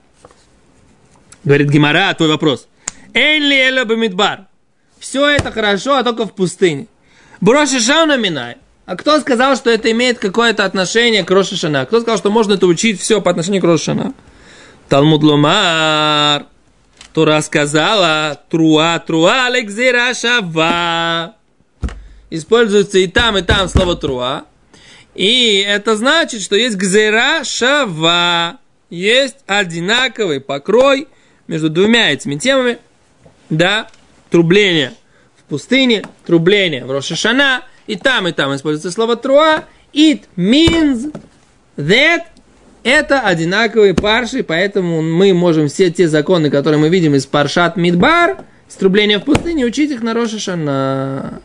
Говорит 1.45 1.69
Гимара, 1.69 2.13
твой 2.15 2.27
вопрос. 2.27 2.67
Энли 3.13 3.55
эло 3.55 3.85
бамидбар. 3.85 4.47
Все 4.99 5.25
это 5.29 5.51
хорошо, 5.51 5.95
а 5.95 6.03
только 6.03 6.25
в 6.25 6.33
пустыне. 6.33 6.87
Броши 7.41 7.79
шауна 7.79 8.17
минай. 8.17 8.57
А 8.85 8.95
кто 8.95 9.19
сказал, 9.19 9.55
что 9.55 9.71
это 9.71 9.91
имеет 9.91 10.19
какое-то 10.19 10.63
отношение 10.63 11.23
к 11.23 11.31
Рошашана? 11.31 11.85
Кто 11.87 12.01
сказал, 12.01 12.19
что 12.19 12.29
можно 12.29 12.53
это 12.53 12.67
учить 12.67 12.99
все 12.99 13.19
по 13.19 13.31
отношению 13.31 13.61
к 13.61 13.65
Рошашана? 13.65 14.13
Талмуд 14.89 15.23
Ломар. 15.23 16.45
Тура 17.13 17.41
сказала, 17.41 18.39
труа, 18.49 18.99
труа, 18.99 19.49
лексира 19.49 20.13
шава. 20.13 21.35
используется 22.29 22.99
и 22.99 23.07
там, 23.07 23.37
и 23.37 23.41
там 23.41 23.67
слово 23.67 23.95
труа. 23.95 24.45
И 25.15 25.65
это 25.67 25.95
значит, 25.95 26.41
что 26.41 26.55
есть 26.55 26.77
гзера 26.77 27.43
шава. 27.43 28.59
Есть 28.91 29.37
одинаковый 29.47 30.41
покрой 30.41 31.07
между 31.47 31.69
двумя 31.69 32.11
этими 32.11 32.35
темами. 32.35 32.77
Да, 33.49 33.87
трубление 34.29 34.93
пустыне, 35.51 36.03
трубление 36.25 36.85
в 36.85 36.91
Рошашана. 36.91 37.63
И 37.85 37.97
там, 37.97 38.25
и 38.25 38.31
там 38.31 38.55
используется 38.55 38.89
слово 38.89 39.17
труа. 39.17 39.65
It 39.93 40.21
means 40.37 41.13
that 41.75 42.21
это 42.83 43.19
одинаковые 43.19 43.93
парши, 43.93 44.43
поэтому 44.43 45.01
мы 45.01 45.33
можем 45.33 45.67
все 45.67 45.91
те 45.91 46.07
законы, 46.07 46.49
которые 46.49 46.79
мы 46.79 46.87
видим 46.87 47.15
из 47.15 47.25
Паршат 47.25 47.75
Мидбар, 47.75 48.45
струбления 48.69 49.19
в 49.19 49.25
пустыне, 49.25 49.65
учить 49.65 49.91
их 49.91 50.01
на 50.01 50.13
Рошашана. 50.13 51.41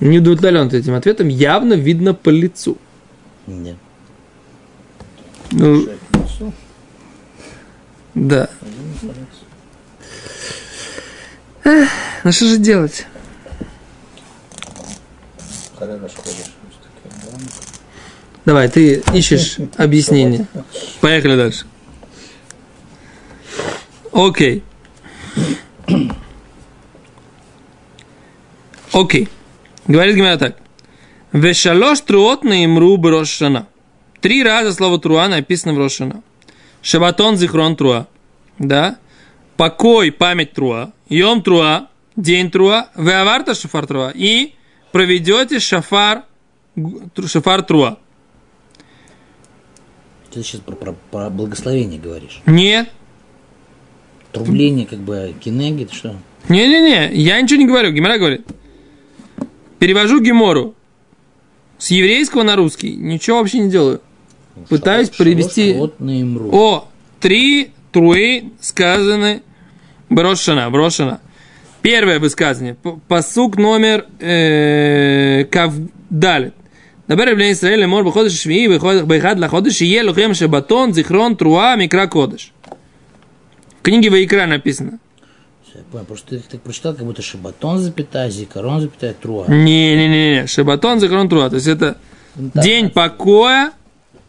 Не 0.00 0.18
удовлетворен 0.18 0.68
этим 0.68 0.94
ответом, 0.94 1.28
явно 1.28 1.74
видно 1.74 2.14
по 2.14 2.30
лицу. 2.30 2.78
Нет. 3.46 3.76
Ну, 5.52 5.86
да. 8.14 8.48
Эх, 11.64 11.88
ну 12.24 12.32
что 12.32 12.46
же 12.46 12.58
делать? 12.58 13.06
Давай, 18.44 18.68
ты 18.68 19.02
ищешь 19.14 19.56
объяснение. 19.76 20.46
Поехали 21.00 21.36
дальше. 21.36 21.66
Окей. 24.12 24.64
Окей. 28.92 29.28
Говорит 29.86 30.16
Гимара 30.16 30.36
так. 30.36 30.56
Вешалош 31.32 32.00
труот 32.00 32.42
наимру 32.42 32.96
брошана. 32.96 33.66
Три 34.20 34.42
раза 34.42 34.72
слово 34.74 34.98
труа 34.98 35.28
написано 35.28 35.74
в 35.74 35.78
Рошана. 35.78 36.22
Шабатон 36.82 37.36
зихрон 37.36 37.76
труа. 37.76 38.06
Да? 38.58 38.98
Покой, 39.60 40.10
память 40.10 40.52
труа. 40.52 40.90
Йом 41.10 41.42
труа, 41.42 41.90
день 42.16 42.50
труа. 42.50 42.88
Веаварта 42.96 43.52
шафар 43.52 43.86
труа. 43.86 44.10
И 44.14 44.54
проведете 44.90 45.58
шафар, 45.58 46.22
шафар 47.26 47.60
труа. 47.60 47.98
Ты 50.30 50.42
сейчас 50.42 50.62
про, 50.62 50.74
про- 50.76 50.94
про 51.10 51.28
благословение 51.28 52.00
говоришь. 52.00 52.40
Нет. 52.46 52.88
Трубление, 54.32 54.86
как 54.86 55.00
бы, 55.00 55.34
кинегит, 55.38 55.92
что? 55.92 56.16
Не-не-не, 56.48 57.14
я 57.20 57.38
ничего 57.38 57.60
не 57.60 57.66
говорю. 57.66 57.92
Гимара 57.92 58.16
говорит. 58.16 58.46
Перевожу 59.78 60.22
Гимору 60.22 60.74
с 61.76 61.90
еврейского 61.90 62.44
на 62.44 62.56
русский. 62.56 62.96
Ничего 62.96 63.40
вообще 63.40 63.58
не 63.58 63.70
делаю. 63.70 64.00
Пытаюсь 64.70 65.10
привести... 65.10 65.74
Вот 65.74 66.00
на 66.00 66.22
имру. 66.22 66.48
О, 66.50 66.88
три 67.20 67.72
труи 67.92 68.54
сказаны 68.62 69.42
Брошена, 70.10 70.68
брошена. 70.70 71.20
Первое 71.82 72.18
высказывание. 72.18 72.76
Посук 73.08 73.56
номер 73.56 74.06
э, 74.18 75.44
Кавдалит. 75.44 76.54
Например, 77.06 77.36
для 77.36 77.52
Израиля 77.52 77.88
мор 77.88 78.04
выходишь 78.04 78.38
швии, 78.38 78.66
выходишь 78.66 79.38
лаходишь, 79.38 79.80
и 79.80 79.86
е 79.86 80.02
лухем 80.02 80.34
шабатон, 80.34 80.92
зихрон, 80.92 81.36
труа, 81.36 81.74
микра 81.76 82.06
кодыш. 82.06 82.52
В 83.78 83.82
книге 83.82 84.10
Ваикра 84.10 84.46
написано. 84.46 84.98
Я 85.74 85.82
понял, 85.90 86.04
потому 86.04 86.18
что 86.18 86.28
ты 86.28 86.38
так 86.38 86.60
прочитал, 86.60 86.94
как 86.94 87.04
будто 87.06 87.22
шабатон 87.22 87.78
запятая, 87.78 88.28
зикарон 88.30 88.80
запятая, 88.80 89.14
труа. 89.14 89.46
Не-не-не, 89.48 90.46
шабатон, 90.46 91.00
зикарон, 91.00 91.28
труа. 91.28 91.48
То 91.48 91.56
есть 91.56 91.68
это 91.68 91.96
ну, 92.36 92.50
день 92.54 92.90
покоя, 92.90 93.72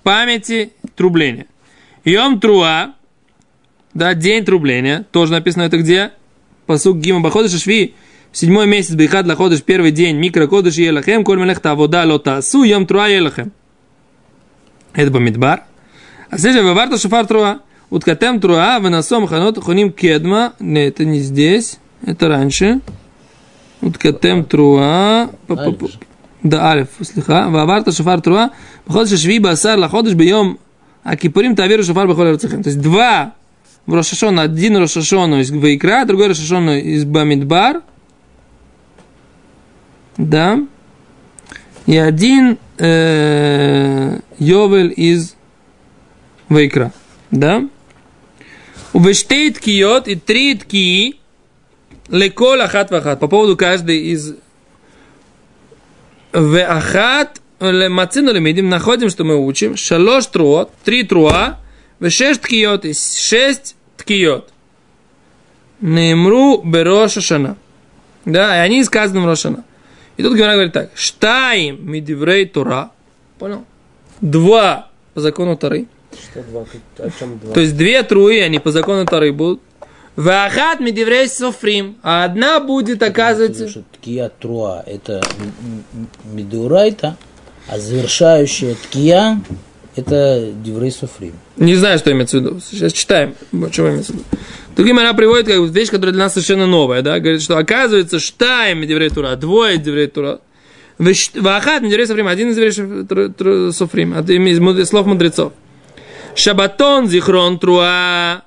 памяти, 0.04 0.74
трубления. 0.96 1.48
Йом 2.06 2.40
труа, 2.40 2.94
да, 3.94 4.14
день 4.14 4.46
трубления, 4.46 5.06
тоже 5.12 5.32
написано 5.32 5.64
это 5.64 5.78
где? 5.78 6.12
Посук 6.66 6.98
Гима 6.98 7.20
Баходыш 7.20 7.60
Шви, 7.62 7.96
седьмой 8.32 8.68
месяц 8.68 8.94
Бейхат 8.96 9.26
Лаходыш, 9.26 9.62
первый 9.62 9.92
день, 9.92 10.18
Микро 10.18 10.48
Кодыш 10.48 10.76
Елахем, 10.76 11.24
Коль 11.24 11.40
Мелехта, 11.40 11.76
Вода 11.76 12.04
Лота, 12.06 12.42
Су 12.42 12.64
Йом 12.64 12.86
Труа 12.86 13.08
Елахем. 13.08 13.52
Это 14.94 15.12
Бамидбар. 15.12 15.64
А 16.30 16.38
здесь 16.38 16.56
Ваварта 16.56 16.98
Шафар 16.98 17.26
Труа. 17.26 17.60
Уткатем 17.90 18.40
Труа, 18.40 18.80
Венасом 18.80 19.28
Ханот, 19.28 19.58
Хуним 19.62 19.92
Кедма. 19.92 20.54
Не, 20.60 20.88
это 20.88 21.04
не 21.04 21.20
здесь, 21.20 21.78
это 22.06 22.30
раньше. 22.30 22.80
Уткатем 23.82 24.46
Труа. 24.46 25.30
Да, 26.44 26.72
альф 26.72 26.90
слегка. 27.02 27.50
Ваварта 27.50 27.92
Шафар 27.92 28.22
Труа. 28.22 28.52
Баходыш 28.86 29.20
Шви 29.20 29.40
Басар 29.40 29.78
Лаходыш 29.78 30.14
Бейом. 30.14 30.60
А 31.04 31.18
Кипурим 31.18 31.56
Таверу 31.56 31.84
Шафар 31.84 32.08
Бахолер 32.08 32.38
Цехем. 32.38 32.64
То 32.64 32.70
есть 32.70 32.82
два 32.82 33.34
в 33.86 33.94
Рошашона, 33.94 34.44
один 34.44 34.78
Рошашону 34.78 35.40
из 35.40 35.52
Вайкра, 35.52 36.06
другой 36.06 36.28
Рошашону 36.28 36.78
из 36.78 37.06
Бамидбар. 37.06 37.82
Да. 40.18 40.60
И 41.88 41.98
один 41.98 42.58
э, 42.78 44.20
Йовель 44.38 44.94
из 44.96 45.36
Вайкра. 46.50 46.92
Да. 47.32 47.64
Увештей 48.94 49.52
ткиот 49.52 50.08
и 50.08 50.16
три 50.16 50.56
ткии 50.56 51.16
лекол 52.10 52.62
ахат 52.62 52.92
вахат. 52.92 53.20
По 53.20 53.28
поводу 53.28 53.56
каждой 53.56 53.98
из 53.98 54.36
Веахат 56.34 57.42
мацину 57.60 58.34
лемидим 58.34 58.70
находим, 58.70 59.10
что 59.10 59.24
мы 59.24 59.38
учим. 59.38 59.76
Шалош 59.76 60.28
труот, 60.28 60.72
три 60.84 61.04
труа, 61.04 61.60
вешеш 62.02 62.38
ткиот, 62.38 62.84
и 62.84 62.94
шесть 62.94 63.76
ткиот. 63.96 64.50
Немру 65.80 66.62
бероша 66.62 67.22
шана. 67.22 67.56
Да, 68.26 68.58
и 68.58 68.60
они 68.60 68.84
сказаны 68.84 69.22
в 69.22 69.26
Рошана. 69.26 69.64
И 70.18 70.24
тут 70.24 70.36
Гимара 70.36 70.54
говорит 70.54 70.74
так. 70.74 70.92
Штаим 70.94 71.90
мидиврей 71.90 72.46
тура. 72.46 72.92
Понял? 73.40 73.66
Два 74.20 74.90
по 75.14 75.22
закону 75.22 75.58
Тары. 75.58 75.88
Что 76.14 76.44
два? 76.44 76.66
О 77.00 77.10
чем 77.18 77.40
два? 77.40 77.54
То 77.54 77.62
есть 77.62 77.76
две 77.76 78.04
труи, 78.04 78.40
они 78.40 78.60
по 78.60 78.72
закону 78.72 79.06
Тары 79.06 79.32
будут. 79.32 79.62
Вахат 80.16 80.80
мидиврей 80.80 81.28
софрим. 81.28 81.98
А 82.04 82.26
одна 82.26 82.60
будет, 82.60 83.02
оказывается... 83.02 83.70
Что 83.70 83.84
ткия 83.94 84.30
труа– 84.30 84.84
это 84.86 85.22
медурайта, 86.26 87.18
а 87.68 87.80
завершающая 87.80 88.76
ткия– 88.76 89.42
это 89.96 90.52
диврей 90.64 90.92
суфрим. 90.92 91.34
Не 91.58 91.76
знаю, 91.76 92.00
что 92.00 92.12
имеется 92.12 92.40
в 92.40 92.42
виду. 92.42 92.60
Сейчас 92.60 92.94
читаем, 92.94 93.36
что 93.72 93.90
имеется 93.90 94.14
в 94.14 94.16
виду. 94.16 94.26
Другим 94.76 95.00
она 95.00 95.14
приводит 95.14 95.48
как 95.48 95.58
вещь, 95.58 95.90
которая 95.90 96.14
для 96.14 96.24
нас 96.24 96.34
совершенно 96.34 96.66
новая, 96.66 97.02
да, 97.02 97.20
говорит, 97.20 97.42
что 97.42 97.58
оказывается, 97.58 98.20
штаем 98.20 98.80
Медеврей 98.80 99.10
Тура, 99.10 99.36
двое 99.36 99.78
Медеврей 99.78 100.08
Тура. 100.08 100.40
Вахат 100.98 101.82
Медеврей 101.82 102.06
Софрим, 102.06 102.28
один 102.28 102.52
из 102.52 103.76
Софрим, 103.76 104.18
от 104.18 104.30
из 104.30 104.88
слов 104.88 105.06
мудрецов. 105.08 105.54
Шабатон 106.36 107.08
Зихрон 107.08 107.60
Труа, 107.60 108.44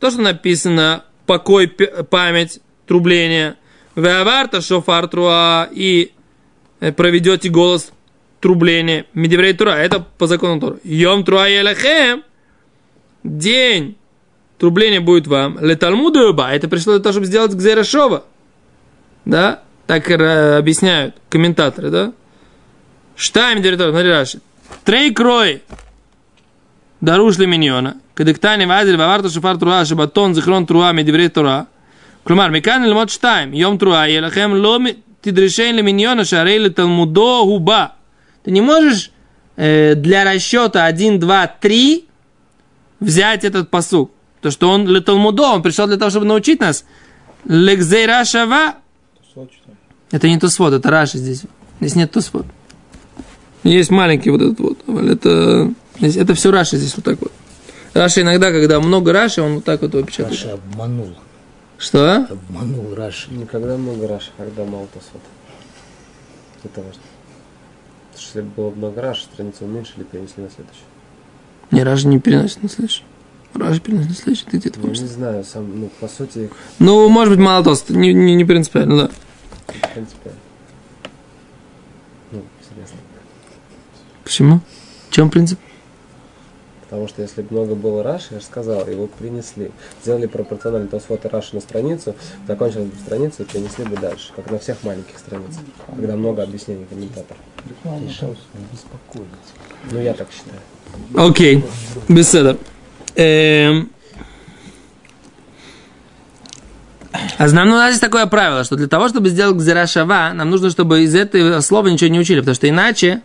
то, 0.00 0.10
что 0.10 0.20
написано, 0.20 1.04
покой, 1.26 1.68
память, 1.68 2.60
трубление. 2.86 3.54
Веаварта 3.94 4.60
Шофар 4.60 5.06
Труа 5.06 5.68
и 5.70 6.12
э, 6.80 6.92
проведете 6.92 7.48
голос 7.48 7.92
трубление. 8.44 9.06
Медеврей 9.14 9.54
Тура, 9.54 9.70
это 9.70 10.04
по 10.18 10.26
закону 10.26 10.60
Тура. 10.60 10.76
Йом 10.84 11.24
Тура 11.24 11.48
Елахем, 11.48 12.22
день 13.22 13.96
трубление 14.58 15.00
будет 15.00 15.26
вам. 15.26 15.58
Леталмуду 15.62 16.18
юба, 16.18 16.50
это 16.50 16.68
пришло 16.68 16.92
для 16.92 17.02
того, 17.02 17.14
чтобы 17.14 17.24
сделать 17.24 17.54
Гзерашова. 17.54 18.26
Да? 19.24 19.62
Так 19.86 20.10
э, 20.10 20.58
объясняют 20.58 21.14
комментаторы, 21.30 21.88
да? 21.88 22.12
Штайм 23.16 23.62
директор, 23.62 23.88
смотри, 23.88 24.10
Раши. 24.10 24.40
Трей 24.84 25.14
крой. 25.14 25.62
Даруш 27.00 27.38
ли 27.38 27.46
миньона. 27.46 27.96
Кадыктани 28.12 28.66
вазель 28.66 28.98
ваварту 28.98 29.30
шифар 29.30 29.56
труа 29.56 29.86
шабатон 29.86 30.34
зихрон 30.34 30.66
труа 30.66 30.92
медиврей 30.92 31.30
труа. 31.30 31.66
Клумар, 32.24 32.50
мекан 32.50 32.84
лимот 32.84 33.10
штайм. 33.10 33.52
Йом 33.52 33.78
труа 33.78 34.04
елахем 34.04 34.52
ломи 34.52 34.98
тидрешен 35.22 35.76
ли 35.76 35.82
миньона 35.82 36.26
шарей 36.26 36.58
ли 36.58 36.68
талмудо 36.68 37.44
губа. 37.44 37.94
Ты 38.44 38.50
не 38.50 38.60
можешь 38.60 39.10
э, 39.56 39.94
для 39.94 40.24
расчета 40.24 40.84
1, 40.84 41.18
2, 41.18 41.46
3 41.60 42.08
взять 43.00 43.44
этот 43.44 43.70
посук. 43.70 44.10
То, 44.40 44.50
что 44.50 44.68
он 44.70 44.84
для 44.84 45.00
Талмудо, 45.00 45.44
он 45.54 45.62
пришел 45.62 45.86
для 45.86 45.96
того, 45.96 46.10
чтобы 46.10 46.26
научить 46.26 46.60
нас. 46.60 46.84
Лекзейра 47.46 48.24
шава. 48.24 48.76
Это 50.10 50.28
не 50.28 50.38
Тосфот, 50.38 50.72
это 50.74 50.90
Раши 50.90 51.18
здесь. 51.18 51.42
Здесь 51.80 51.96
нет 51.96 52.10
Тосфот. 52.12 52.46
Есть 53.64 53.90
маленький 53.90 54.30
вот 54.30 54.42
этот 54.42 54.60
вот. 54.60 54.78
а 54.86 55.06
Это, 55.12 55.72
здесь- 55.98 56.16
это 56.16 56.34
все 56.34 56.50
Раши 56.50 56.76
здесь 56.76 56.94
вот 56.96 57.04
так 57.04 57.20
вот. 57.20 57.32
Раши 57.94 58.20
иногда, 58.20 58.50
когда 58.52 58.80
много 58.80 59.12
Раши, 59.12 59.40
он 59.40 59.56
вот 59.56 59.64
так 59.64 59.80
вот 59.82 59.94
его 59.94 60.02
печатает. 60.04 60.32
Раша 60.32 60.52
обманул. 60.54 61.14
Что? 61.78 62.26
Обманул 62.30 62.94
Раши. 62.94 63.32
Никогда 63.32 63.76
много 63.76 64.06
Раш, 64.08 64.30
когда 64.36 64.64
мало 64.64 64.86
Тосфот. 64.88 65.22
Это 66.64 66.80
важно. 66.82 67.00
Если 68.16 68.42
много 68.56 69.00
Раш, 69.00 69.22
страницу 69.22 69.64
уменьшили, 69.64 70.04
перенесли 70.04 70.42
на 70.42 70.50
следующую. 70.50 70.84
Не, 71.70 71.82
Ражи 71.82 72.06
не 72.08 72.20
переносит 72.20 72.62
на 72.62 72.68
следующий. 72.68 73.02
Ражи 73.54 73.80
переносит 73.80 74.10
на 74.10 74.14
следующий, 74.16 74.44
ты 74.46 74.56
где-то 74.58 74.80
помнишь? 74.80 75.00
не 75.00 75.06
знаю, 75.06 75.44
сам, 75.44 75.80
ну, 75.80 75.90
по 76.00 76.08
сути, 76.08 76.50
Ну, 76.78 77.08
может 77.08 77.34
быть, 77.34 77.44
мало 77.44 77.62
тост, 77.64 77.90
не, 77.90 78.12
не, 78.12 78.34
не 78.34 78.44
принципиально, 78.44 78.96
да. 78.96 79.10
в 79.66 79.92
принципе, 79.92 80.30
ну, 82.32 82.42
интересно. 82.60 82.98
Почему? 84.24 84.60
В 85.08 85.12
чем 85.14 85.30
принцип? 85.30 85.58
Потому 86.94 87.08
что 87.08 87.22
если 87.22 87.42
бы 87.42 87.56
много 87.56 87.74
было 87.74 88.04
Раши, 88.04 88.26
я 88.30 88.38
же 88.38 88.44
сказал, 88.44 88.86
его 88.86 89.08
принесли. 89.08 89.72
Сделали 90.04 90.26
пропорционально 90.26 90.86
Тосфот 90.86 91.24
и 91.24 91.28
Раши 91.28 91.56
на 91.56 91.60
страницу, 91.60 92.14
закончили 92.46 92.82
бы 92.82 92.92
страницу 93.04 93.42
и 93.42 93.44
принесли 93.46 93.84
бы 93.84 93.96
дальше, 93.96 94.30
как 94.36 94.48
на 94.48 94.60
всех 94.60 94.80
маленьких 94.84 95.18
страницах, 95.18 95.60
когда 95.96 96.14
много 96.14 96.44
объяснений 96.44 96.86
комментаторов. 96.88 97.36
Ну, 99.90 100.00
я 100.00 100.14
так 100.14 100.28
считаю. 100.30 101.28
Окей, 101.28 101.64
беседа. 102.08 102.58
Эм. 103.16 103.90
А 107.38 107.48
нам 107.48 107.70
ну, 107.70 107.74
у 107.74 107.78
нас 107.78 107.88
есть 107.90 108.02
такое 108.02 108.26
правило, 108.26 108.62
что 108.62 108.76
для 108.76 108.86
того, 108.86 109.08
чтобы 109.08 109.30
сделать 109.30 109.56
гзирашава, 109.56 110.30
нам 110.32 110.48
нужно, 110.48 110.70
чтобы 110.70 111.02
из 111.02 111.16
этого 111.16 111.60
слова 111.60 111.88
ничего 111.88 112.08
не 112.10 112.20
учили, 112.20 112.38
потому 112.38 112.54
что 112.54 112.68
иначе 112.68 113.20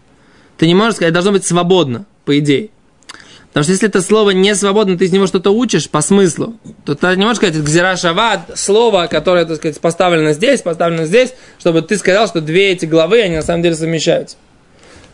ты 0.57 0.65
не 0.65 0.73
можешь 0.73 0.95
сказать, 0.95 1.13
должно 1.13 1.33
быть 1.33 1.45
свободно, 1.45 2.07
по 2.25 2.39
идее. 2.39 2.71
Потому 3.49 3.63
что 3.63 3.73
если 3.73 3.87
это 3.89 4.01
слово 4.01 4.29
не 4.29 4.53
свободно, 4.53 4.97
ты 4.97 5.05
из 5.05 5.11
него 5.11 5.25
что-то 5.25 5.49
учишь 5.49 5.89
по 5.89 6.01
смыслу, 6.01 6.55
то 6.85 6.93
ты 6.93 7.15
не 7.15 7.23
можешь 7.23 7.37
сказать 7.37 7.55
гзирашава, 7.55 8.45
слово, 8.53 9.07
которое, 9.07 9.45
так 9.45 9.57
сказать, 9.57 9.79
поставлено 9.79 10.33
здесь, 10.33 10.61
поставлено 10.61 11.05
здесь, 11.05 11.33
чтобы 11.57 11.81
ты 11.81 11.97
сказал, 11.97 12.27
что 12.27 12.41
две 12.41 12.71
эти 12.71 12.85
главы, 12.85 13.21
они 13.21 13.37
на 13.37 13.41
самом 13.41 13.63
деле 13.63 13.75
совмещаются. 13.75 14.37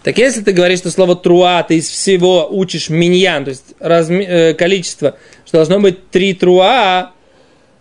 Так 0.04 0.18
если 0.18 0.42
ты 0.42 0.52
говоришь, 0.52 0.80
что 0.80 0.92
слово 0.92 1.16
труа 1.16 1.64
ты 1.64 1.78
из 1.78 1.90
всего 1.90 2.48
учишь 2.52 2.90
миньян, 2.90 3.46
то 3.46 3.50
есть 3.50 3.74
разми- 3.80 4.28
э, 4.28 4.54
количество, 4.54 5.18
что 5.46 5.58
должно 5.58 5.80
быть 5.80 6.10
три 6.10 6.34
труа, 6.34 7.14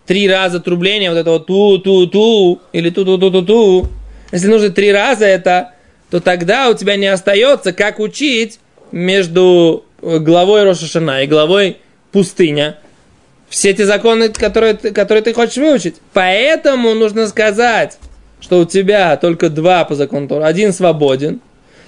три 0.07 0.29
раза 0.29 0.61
трубления, 0.61 1.11
вот 1.11 1.19
этого 1.19 1.41
ту-ту-ту, 1.41 2.61
или 2.73 2.91
ту-ту-ту-ту-ту, 2.91 3.89
если 4.31 4.49
нужно 4.49 4.71
три 4.71 4.93
раза 4.93 5.27
это, 5.27 5.73
то 6.11 6.21
тогда 6.21 6.71
у 6.71 6.75
тебя 6.75 6.97
не 6.97 7.09
остается, 7.09 7.73
как 7.73 7.99
учить 7.99 8.61
между 8.93 9.85
главой 10.21 10.65
Рошашана 10.65 11.23
и 11.23 11.27
главой 11.27 11.79
пустыня, 12.13 12.79
все 13.49 13.71
эти 13.71 13.83
законы, 13.83 14.31
которые, 14.31 14.75
которые 14.75 15.23
ты 15.23 15.33
хочешь 15.33 15.57
выучить. 15.57 15.97
Поэтому 16.13 16.95
нужно 16.95 17.27
сказать, 17.29 17.99
что 18.41 18.61
у 18.61 18.65
тебя 18.65 19.17
только 19.17 19.49
два 19.49 19.85
по 19.85 19.95
закону 19.95 20.29
Тора, 20.29 20.47
один 20.47 20.73
свободен, 20.73 21.41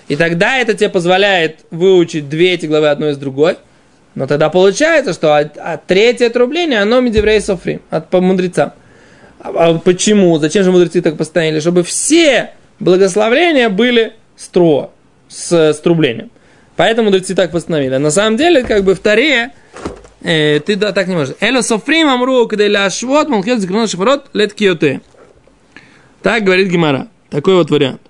и 0.09 0.17
тогда 0.17 0.59
это 0.59 0.75
тебе 0.75 0.89
позволяет 0.89 1.61
выучить 1.71 2.29
две 2.29 2.55
эти 2.55 2.67
главы 2.67 2.89
одной 2.89 3.13
из 3.13 3.17
другой. 3.17 3.57
Но 4.15 4.27
тогда 4.27 4.49
получается, 4.49 5.13
что 5.13 5.37
от, 5.37 5.59
от 5.59 5.85
третье 5.87 6.29
отрубление, 6.29 6.81
оно 6.81 7.01
медеврей 7.01 7.41
софрим, 7.41 7.83
от 7.91 8.09
по 8.09 8.21
мудрецам. 8.21 8.73
А, 9.41 9.51
а 9.51 9.79
почему? 9.79 10.39
Зачем 10.39 10.65
же 10.65 10.73
мудрецы 10.73 11.03
так 11.03 11.19
постановили? 11.19 11.61
Чтобы 11.61 11.83
все 11.83 12.53
благословления 12.81 13.69
были 13.69 14.15
с 14.37 14.49
труа, 14.49 14.91
с, 15.29 15.53
с 15.53 15.79
трублением. 15.81 16.31
Поэтому 16.77 17.07
мудрецы 17.07 17.35
так 17.35 17.53
постановили. 17.53 17.97
На 17.97 18.11
самом 18.11 18.37
деле, 18.37 18.63
как 18.63 18.85
бы 18.85 18.95
в 18.95 18.99
Таре, 19.01 19.53
э, 20.23 20.61
ты 20.61 20.77
да, 20.77 20.93
так 20.93 21.09
не 21.09 21.15
можешь. 21.15 21.35
Эло 21.41 21.63
софрим 21.63 22.09
амру, 22.09 22.47
когда 22.47 22.69
ля 22.69 22.91
швот, 22.91 23.29
молхет 23.29 23.61
закрунот 23.61 23.91
шифрот, 23.91 24.27
лет 24.35 24.53
киоте. 24.53 25.01
Так 26.23 26.45
говорит 26.45 26.69
Гимара. 26.69 27.09
Такой 27.31 27.55
вот 27.55 27.71
вариант. 27.71 28.01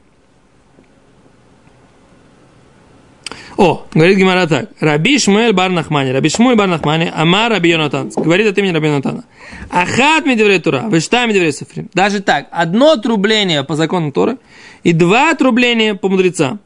О, 3.56 3.86
говорит 3.94 4.18
Гимара 4.18 4.46
так. 4.46 4.70
Раби 4.80 5.18
Шмуэль 5.18 5.52
бар 5.52 5.70
Нахмани. 5.70 6.10
Раби 6.10 6.28
Шмуэль 6.28 6.56
бар 6.56 6.68
Нахмани. 6.68 7.10
Ама 7.14 7.48
Раби 7.48 7.70
Йонатан. 7.70 8.10
Говорит 8.14 8.46
от 8.48 8.58
имени 8.58 8.72
Раби 8.72 8.88
Йонатана. 8.88 9.24
Ахат 9.70 10.26
медеврей 10.26 10.58
Тура. 10.58 10.82
Вышта 10.86 11.26
медеврей 11.26 11.52
Софрим. 11.52 11.88
Даже 11.94 12.20
так. 12.20 12.48
Одно 12.50 12.92
отрубление 12.92 13.64
по 13.64 13.74
закону 13.74 14.12
Торы 14.12 14.36
и 14.82 14.92
два 14.92 15.30
отрубления 15.30 15.94
по 15.94 16.08
мудрецам. 16.08 16.60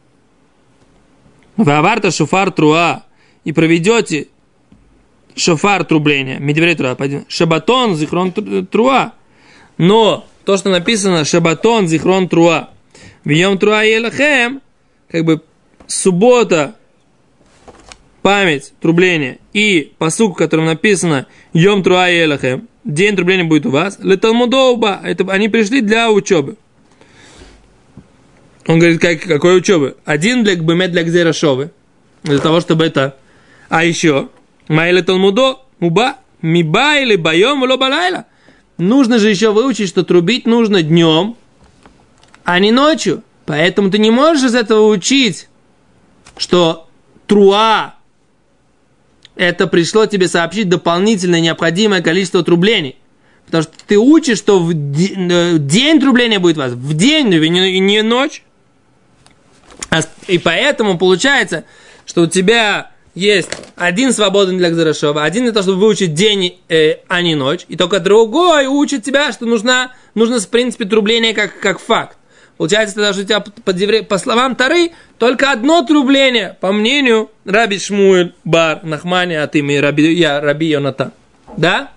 Ваварта 1.64 2.10
шуфар 2.10 2.50
труа. 2.50 3.04
И 3.44 3.52
проведете 3.52 4.28
шофар 5.34 5.84
трубления. 5.84 6.40
Тура. 6.76 6.94
пойдем. 6.94 7.24
Шабатон 7.28 7.96
зихрон 7.96 8.32
тру- 8.32 8.66
труа. 8.66 9.12
Но 9.78 10.26
то, 10.44 10.56
что 10.56 10.70
написано 10.70 11.24
шабатон 11.24 11.88
зихрон 11.88 12.28
труа. 12.28 12.70
Вьем 13.24 13.58
труа 13.58 13.82
елахем. 13.82 14.60
Как 15.08 15.24
бы 15.24 15.42
суббота 15.86 16.76
память, 18.22 18.72
трубление, 18.80 19.38
и 19.52 19.92
посук, 19.98 20.34
в 20.34 20.38
котором 20.38 20.66
написано 20.66 21.26
Йом 21.52 21.82
Труа 21.82 22.08
Елахем, 22.08 22.68
день 22.84 23.16
трубления 23.16 23.44
будет 23.44 23.66
у 23.66 23.70
вас, 23.70 23.98
Леталмудоуба, 24.00 25.00
это 25.02 25.24
они 25.30 25.48
пришли 25.48 25.80
для 25.80 26.10
учебы. 26.10 26.56
Он 28.66 28.78
говорит, 28.78 29.00
как, 29.00 29.20
какой 29.22 29.56
учебы? 29.56 29.96
Один 30.04 30.44
для 30.44 30.54
Гбемет 30.54 30.92
для 30.92 31.02
Гзерашовы, 31.02 31.70
для 32.22 32.38
того, 32.38 32.60
чтобы 32.60 32.84
это... 32.84 33.16
А 33.68 33.84
еще, 33.84 34.28
Майля 34.68 35.02
Талмудо, 35.02 35.60
Уба, 35.78 36.16
Миба 36.42 36.98
или 36.98 37.16
Байом, 37.16 37.62
Ло 37.62 37.76
Балайла. 37.76 38.26
Нужно 38.78 39.18
же 39.18 39.30
еще 39.30 39.52
выучить, 39.52 39.88
что 39.88 40.02
трубить 40.02 40.46
нужно 40.46 40.82
днем, 40.82 41.36
а 42.44 42.58
не 42.58 42.72
ночью. 42.72 43.22
Поэтому 43.46 43.90
ты 43.90 43.98
не 43.98 44.10
можешь 44.10 44.44
из 44.44 44.54
этого 44.54 44.86
учить, 44.86 45.48
что 46.36 46.88
труа 47.26 47.94
это 49.36 49.66
пришло 49.66 50.06
тебе 50.06 50.28
сообщить 50.28 50.68
дополнительное 50.68 51.40
необходимое 51.40 52.02
количество 52.02 52.42
трублений. 52.42 52.96
Потому 53.46 53.62
что 53.62 53.72
ты 53.86 53.98
учишь, 53.98 54.38
что 54.38 54.60
в 54.60 54.70
э, 54.70 55.58
день 55.58 55.98
трубления 55.98 56.38
будет 56.38 56.56
у 56.56 56.60
вас, 56.60 56.72
в 56.72 56.94
день, 56.94 57.32
и 57.32 57.78
не 57.80 58.02
ночь. 58.02 58.42
А 59.90 60.00
И 60.28 60.38
поэтому 60.38 60.96
получается, 60.98 61.64
что 62.06 62.22
у 62.22 62.26
тебя 62.26 62.90
есть 63.14 63.50
один 63.76 64.12
свободный 64.12 64.56
для 64.56 64.70
Гзарашова, 64.70 65.24
один 65.24 65.44
для 65.44 65.52
того, 65.52 65.64
чтобы 65.64 65.80
выучить 65.80 66.14
день, 66.14 66.60
э, 66.68 66.98
а 67.08 67.22
не 67.22 67.34
ночь, 67.34 67.66
и 67.68 67.76
только 67.76 67.98
другой 67.98 68.66
учит 68.66 69.02
тебя, 69.02 69.32
что 69.32 69.46
нужна, 69.46 69.92
нужно, 70.14 70.38
в 70.38 70.48
принципе, 70.48 70.84
трубление 70.84 71.34
как, 71.34 71.58
как 71.60 71.80
факт. 71.80 72.16
Получается, 72.56 72.94
тогда, 72.94 73.12
что 73.12 73.22
у 73.22 73.24
тебя 73.24 73.40
по, 73.40 74.04
по 74.04 74.18
словам 74.18 74.54
Тары 74.54 74.92
только 75.18 75.50
одно 75.50 75.82
трубление, 75.82 76.56
по 76.60 76.72
мнению 76.72 77.30
Раби 77.46 77.78
Шмуэль 77.78 78.34
Бар 78.44 78.84
Нахмани 78.84 79.34
от 79.34 79.56
имени 79.56 79.78
Раби, 79.78 80.12
я, 80.12 80.40
Раби 80.40 80.66
Йонатан. 80.66 81.12
Да? 81.56 81.90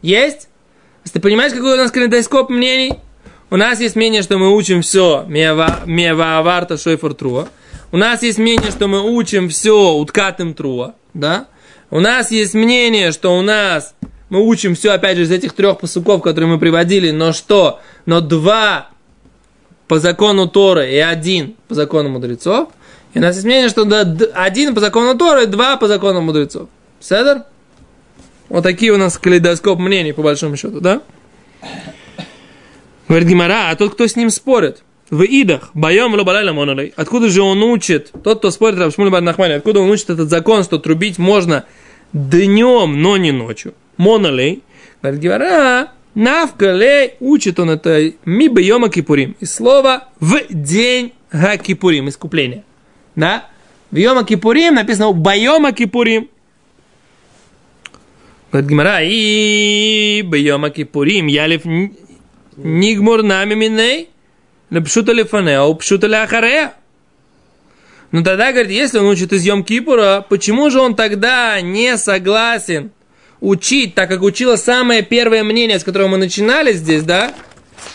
Есть? 0.00 0.48
Ты 1.12 1.20
понимаешь, 1.20 1.52
какой 1.52 1.74
у 1.74 1.76
нас 1.76 1.90
калейдоскоп 1.90 2.50
мнений? 2.50 2.98
У 3.50 3.56
нас 3.56 3.80
есть 3.80 3.96
мнение, 3.96 4.22
что 4.22 4.36
мы 4.36 4.54
учим 4.54 4.82
все 4.82 5.24
Мева 5.26 6.38
Аварта 6.38 6.76
Шойфор 6.76 7.14
Труа. 7.14 7.48
У 7.92 7.96
нас 7.96 8.22
есть 8.22 8.38
мнение, 8.38 8.70
что 8.70 8.88
мы 8.88 9.00
учим 9.02 9.48
все 9.48 9.92
Уткатым 9.94 10.52
Труа. 10.52 10.94
Да? 11.14 11.46
У 11.90 12.00
нас 12.00 12.30
есть 12.30 12.52
мнение, 12.52 13.10
что 13.12 13.36
у 13.38 13.40
нас 13.40 13.94
мы 14.28 14.46
учим 14.46 14.74
все, 14.74 14.90
опять 14.90 15.16
же, 15.16 15.22
из 15.22 15.30
этих 15.30 15.54
трех 15.54 15.78
посуков, 15.80 16.20
которые 16.20 16.50
мы 16.50 16.58
приводили, 16.58 17.10
но 17.10 17.32
что? 17.32 17.80
Но 18.04 18.20
два 18.20 18.90
по 19.86 19.98
закону 19.98 20.46
Торы 20.46 20.92
и 20.92 20.98
один 20.98 21.56
по 21.66 21.74
закону 21.74 22.10
мудрецов. 22.10 22.68
И 23.14 23.18
у 23.18 23.22
нас 23.22 23.36
есть 23.36 23.46
мнение, 23.46 23.70
что 23.70 23.88
один 24.34 24.74
по 24.74 24.80
закону 24.80 25.16
Торы 25.16 25.46
два 25.46 25.78
по 25.78 25.88
закону 25.88 26.20
мудрецов. 26.20 26.68
Седер? 27.00 27.44
Вот 28.50 28.62
такие 28.62 28.92
у 28.92 28.98
нас 28.98 29.16
калейдоскоп 29.16 29.78
мнений, 29.78 30.12
по 30.12 30.20
большому 30.22 30.56
счету, 30.56 30.80
да? 30.80 31.00
Говорит 33.08 33.28
Гимара, 33.28 33.70
а 33.70 33.76
тот, 33.76 33.94
кто 33.94 34.06
с 34.06 34.16
ним 34.16 34.30
спорит, 34.30 34.82
в 35.10 35.22
идах, 35.22 35.70
боем 35.72 36.14
лобалайла 36.14 36.52
монолей, 36.52 36.92
откуда 36.94 37.28
же 37.28 37.40
он 37.42 37.62
учит, 37.62 38.12
тот, 38.22 38.38
кто 38.38 38.50
спорит, 38.50 38.78
Рабшмуль 38.78 39.10
Бар 39.10 39.22
Нахмани, 39.22 39.54
откуда 39.54 39.80
он 39.80 39.90
учит 39.90 40.10
этот 40.10 40.28
закон, 40.28 40.62
что 40.62 40.78
трубить 40.78 41.18
можно 41.18 41.64
днем, 42.12 43.00
но 43.00 43.16
не 43.16 43.32
ночью. 43.32 43.72
Монолей, 43.96 44.62
говорит 45.00 45.20
Гимара, 45.22 45.92
навкалей, 46.14 47.14
учит 47.20 47.58
он 47.58 47.70
это 47.70 48.12
ми 48.26 48.48
бьема 48.48 48.90
кипурим, 48.90 49.36
из 49.40 49.54
слова 49.54 50.08
в 50.20 50.40
день 50.50 51.14
га 51.32 51.56
кипурим, 51.56 52.08
искупления. 52.08 52.64
Да? 53.16 53.48
В 53.90 53.96
Йома 53.96 54.24
Кипурим 54.24 54.74
написано 54.74 55.12
Байома 55.12 55.72
Кипурим. 55.72 56.28
Говорит 58.52 58.70
Гимара, 58.70 59.00
и 59.02 60.22
Байома 60.22 60.68
Кипурим, 60.70 61.26
ялев 61.26 61.62
нигмур 62.64 63.22
нами 63.22 63.54
миней, 63.54 64.10
лепшута 64.70 65.12
лефанеа, 65.12 65.64
упшута 65.64 66.06
ляхарея. 66.06 66.74
Ну 68.10 68.22
тогда, 68.22 68.52
говорит, 68.52 68.70
если 68.70 68.98
он 68.98 69.06
учит 69.06 69.32
из 69.32 69.44
Йом 69.44 69.64
Кипура, 69.64 70.24
почему 70.28 70.70
же 70.70 70.80
он 70.80 70.94
тогда 70.94 71.60
не 71.60 71.96
согласен 71.98 72.90
учить, 73.40 73.94
так 73.94 74.08
как 74.08 74.22
учила 74.22 74.56
самое 74.56 75.02
первое 75.02 75.44
мнение, 75.44 75.78
с 75.78 75.84
которого 75.84 76.08
мы 76.08 76.16
начинали 76.16 76.72
здесь, 76.72 77.02
да, 77.02 77.32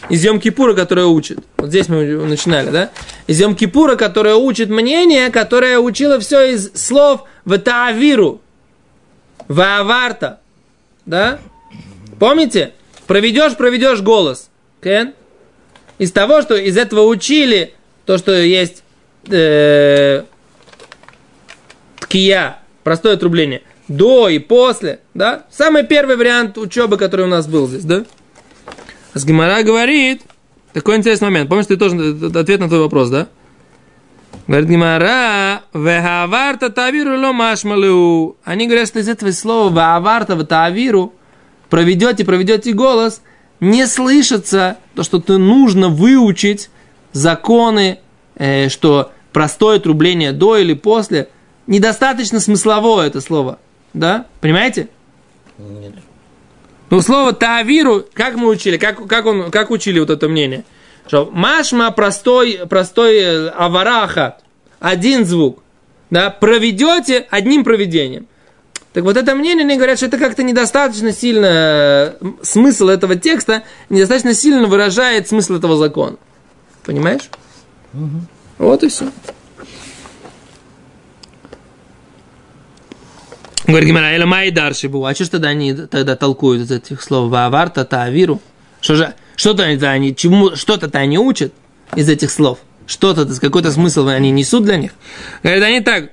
из 0.10 0.23
Йом 0.23 0.39
Кипура, 0.39 0.73
которое 0.73 1.08
учит. 1.08 1.39
Вот 1.58 1.69
здесь 1.69 1.89
мы 1.89 2.06
начинали, 2.26 2.69
да? 2.69 2.91
Из 3.28 3.39
Йом 3.41 3.56
Кипура, 3.56 3.95
которое 3.95 4.36
учит 4.36 4.69
мнение, 4.69 5.30
которое 5.30 5.80
учило 5.80 6.19
все 6.19 6.54
из 6.54 6.71
слов 6.73 7.23
в 7.43 7.58
Таавиру, 7.58 8.41
Вааварта, 9.47 10.39
да? 11.06 11.39
Помните? 12.19 12.73
Проведешь, 13.08 13.58
проведешь 13.58 14.02
голос. 14.02 14.49
Кен? 14.83 15.13
Из 15.97 16.11
того, 16.11 16.41
что 16.41 16.55
из 16.55 16.77
этого 16.77 17.01
учили, 17.07 17.73
то, 18.05 18.17
что 18.17 18.33
есть 18.33 18.83
э, 19.29 20.23
ткия, 21.99 22.59
простое 22.83 23.13
отрубление, 23.13 23.61
до 23.87 24.29
и 24.29 24.39
после, 24.39 24.99
да? 25.13 25.45
Самый 25.51 25.85
первый 25.85 26.17
вариант 26.17 26.57
учебы, 26.57 26.97
который 26.97 27.25
у 27.25 27.29
нас 27.29 27.47
был 27.47 27.67
здесь, 27.67 27.85
да? 27.85 28.05
С 29.13 29.25
Гимара 29.25 29.63
говорит, 29.63 30.21
такой 30.73 30.97
интересный 30.97 31.25
момент. 31.29 31.49
Помнишь, 31.49 31.67
ты 31.67 31.77
тоже 31.77 31.95
э, 31.95 32.39
ответ 32.39 32.59
на 32.59 32.67
твой 32.67 32.81
вопрос, 32.81 33.09
да? 33.09 33.27
Говорит 34.47 34.69
Гимара, 34.69 35.61
вехаварта 35.73 36.69
тавиру 36.69 37.17
ло 37.17 37.31
машмалу. 37.31 38.35
Они 38.43 38.65
говорят, 38.65 38.87
что 38.87 38.99
из 38.99 39.07
этого 39.07 39.31
слова 39.31 39.69
вехаварта 39.69 40.43
тавиру 40.43 41.13
проведете, 41.69 42.25
проведете 42.25 42.73
голос, 42.73 43.21
не 43.63 43.88
слышится 43.88 44.78
то, 44.93 45.04
что 45.04 45.19
ты 45.19 45.38
нужно 45.38 45.88
выучить 45.88 46.69
законы, 47.13 47.99
э, 48.36 48.67
что 48.67 49.12
простое 49.32 49.80
трубление 49.80 50.34
до 50.34 50.58
или 50.58 50.73
после. 50.73 51.30
Недостаточно 51.65 52.41
смысловое 52.41 53.08
это 53.08 53.21
слово. 53.21 53.60
Да? 53.93 54.26
Понимаете? 54.41 54.89
Нет. 55.58 55.93
Ну, 56.89 57.02
слово 57.02 57.34
тавиру, 57.34 58.06
как 58.13 58.36
мы 58.36 58.49
учили, 58.49 58.78
как, 58.78 59.08
как, 59.08 59.26
он, 59.26 59.49
как 59.49 59.71
учили 59.71 59.99
вот 59.99 60.10
это 60.10 60.28
мнение? 60.28 60.65
Что 61.08 61.30
машма 61.32 61.89
простой, 61.91 62.60
простой 62.69 63.15
э, 63.17 63.47
авараха, 63.47 64.39
один 64.80 65.26
звук, 65.26 65.63
да, 66.10 66.30
проведете 66.30 67.26
одним 67.30 67.63
проведением. 67.63 68.28
Так 68.93 69.03
вот 69.03 69.17
это 69.17 69.34
мнение, 69.34 69.65
они 69.65 69.75
говорят, 69.75 69.97
что 69.97 70.06
это 70.06 70.19
как-то 70.19 70.43
недостаточно 70.43 71.12
сильно, 71.12 71.47
э, 71.47 72.13
смысл 72.43 72.89
этого 72.89 73.15
текста 73.15 73.63
недостаточно 73.89 74.36
сильно 74.36 74.67
выражает 74.67 75.27
смысл 75.27 75.56
этого 75.56 75.77
закона. 75.77 76.17
Понимаешь? 76.86 77.29
Вот 78.60 78.84
и 78.84 78.89
все. 78.89 79.12
Говорит 83.65 83.89
Гимара, 83.89 84.15
Эла 84.15 84.25
Май 84.25 84.51
Даршибу. 84.51 85.03
А 85.06 85.15
что 85.15 85.25
ж 85.25 85.29
тогда 85.29 85.49
они 85.49 85.73
тогда 85.73 86.15
толкуют 86.15 86.63
из 86.63 86.71
этих 86.71 87.01
слов 87.01 87.32
Вааварта, 87.32 87.86
Таавиру? 87.86 88.41
Что 88.82 88.95
же, 88.95 89.13
что-то 89.36 89.63
они, 89.63 90.15
чему, 90.15 90.56
что-то 90.56 90.89
они 90.99 91.17
учат 91.17 91.53
из 91.95 92.10
этих 92.10 92.29
слов? 92.29 92.60
Что-то, 92.86 93.25
какой-то 93.39 93.71
смысл 93.71 94.08
они 94.08 94.29
несут 94.29 94.65
для 94.65 94.77
них? 94.77 94.91
Говорит, 95.41 95.63
они 95.63 95.79
так, 95.79 96.12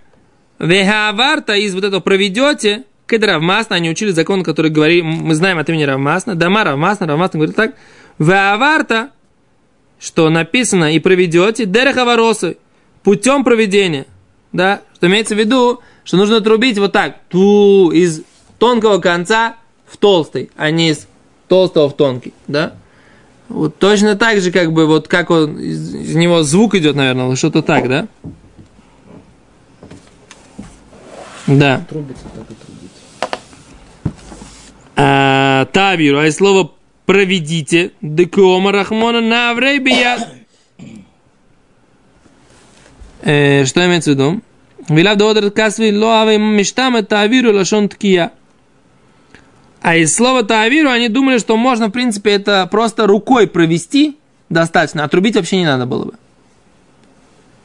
Вехаварта 0.61 1.55
из 1.55 1.75
вот 1.75 1.85
этого 1.85 2.01
проведете, 2.01 2.85
когда 3.07 3.29
Равмасна, 3.29 3.77
они 3.77 3.91
учили 3.91 4.11
закон, 4.11 4.45
который 4.45 4.71
говорит, 4.71 5.03
мы 5.03 5.35
знаем 5.35 5.59
от 5.59 5.69
имени 5.71 5.85
Равмасна, 5.85 6.37
Дама 6.37 6.65
Равмасна, 6.65 7.07
Равмасна 7.07 7.39
говорит 7.39 7.57
так, 7.57 7.75
Веаварта, 8.19 9.11
что 9.99 10.29
написано 10.29 10.95
и 10.95 10.99
проведете, 10.99 11.65
Дерехаваросы, 11.65 12.59
путем 13.03 13.43
проведения, 13.43 14.07
да, 14.53 14.83
что 14.95 15.07
имеется 15.07 15.35
в 15.35 15.39
виду, 15.39 15.81
что 16.05 16.19
нужно 16.19 16.43
трубить 16.43 16.79
вот 16.79 16.93
так, 16.93 17.17
ту, 17.31 17.91
из 17.91 18.23
тонкого 18.59 18.99
конца 18.99 19.57
в 19.87 19.97
толстый, 19.97 20.51
а 20.57 20.71
не 20.71 20.91
из 20.91 21.09
толстого 21.49 21.89
в 21.89 21.97
тонкий, 21.97 22.35
да. 22.47 22.75
Вот 23.49 23.79
точно 23.79 24.15
так 24.15 24.41
же, 24.41 24.53
как 24.53 24.73
бы, 24.73 24.87
вот 24.87 25.09
как 25.09 25.31
он, 25.31 25.59
из, 25.59 25.95
из 25.95 26.15
него 26.15 26.43
звук 26.43 26.75
идет, 26.75 26.95
наверное, 26.95 27.35
что-то 27.35 27.63
так, 27.63 27.89
да? 27.89 28.09
Да. 31.51 31.85
Трубится, 31.89 32.25
так 32.35 32.51
и 32.51 32.55
трубить. 32.55 32.91
А, 34.97 35.65
Тавиру, 35.67 36.19
а 36.19 36.27
и 36.27 36.31
слово 36.31 36.73
проведите, 37.07 37.91
декома 38.01 38.71
рахмона 38.71 39.21
на 39.21 39.55
бият. 39.79 40.29
Э, 43.23 43.65
Что 43.65 43.85
имеется 43.87 44.13
в 44.13 44.15
виду? 44.15 44.41
Вилав 44.89 45.17
доодер 45.17 45.51
касви 45.51 45.93
лоавы 45.93 46.39
мечтам 46.39 47.05
тавиру 47.05 47.53
лашон 47.53 47.89
ткия. 47.89 48.33
А 49.83 49.97
из 49.97 50.15
слова 50.15 50.43
тавиру 50.43 50.89
они 50.91 51.09
думали, 51.09 51.39
что 51.39 51.57
можно, 51.57 51.89
в 51.89 51.91
принципе, 51.91 52.31
это 52.33 52.67
просто 52.71 53.07
рукой 53.07 53.47
провести 53.47 54.19
достаточно, 54.49 55.05
отрубить 55.05 55.37
вообще 55.37 55.57
не 55.57 55.67
надо 55.67 55.87
было 55.87 56.05
бы. 56.07 56.15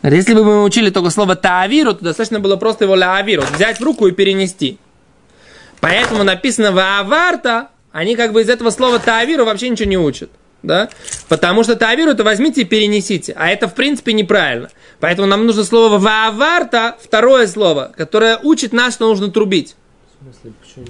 Если 0.03 0.33
бы 0.33 0.43
мы 0.43 0.63
учили 0.63 0.89
только 0.89 1.09
слово 1.09 1.35
таавиру, 1.35 1.93
то 1.93 2.03
достаточно 2.03 2.39
было 2.39 2.57
просто 2.57 2.85
его 2.85 2.93
лаавиру, 2.95 3.43
взять 3.53 3.79
в 3.79 3.83
руку 3.83 4.07
и 4.07 4.11
перенести. 4.11 4.77
Поэтому 5.79 6.23
написано 6.23 6.71
вааварта, 6.71 7.69
они 7.91 8.15
как 8.15 8.33
бы 8.33 8.41
из 8.41 8.49
этого 8.49 8.69
слова 8.69 8.99
таавиру 8.99 9.45
вообще 9.45 9.69
ничего 9.69 9.89
не 9.89 9.97
учат. 9.97 10.29
Да? 10.63 10.89
Потому 11.27 11.63
что 11.63 11.75
таавиру 11.75 12.11
это 12.11 12.23
возьмите 12.23 12.61
и 12.61 12.65
перенесите. 12.65 13.33
А 13.37 13.49
это 13.49 13.67
в 13.67 13.75
принципе 13.75 14.13
неправильно. 14.13 14.69
Поэтому 14.99 15.27
нам 15.27 15.45
нужно 15.45 15.63
слово 15.63 15.97
вааварта, 15.97 16.97
второе 17.01 17.47
слово, 17.47 17.91
которое 17.95 18.37
учит 18.37 18.73
нас, 18.73 18.95
что 18.95 19.07
нужно 19.07 19.29
трубить. 19.29 19.75
В 20.19 20.23
смысле, 20.23 20.53
почему? 20.61 20.85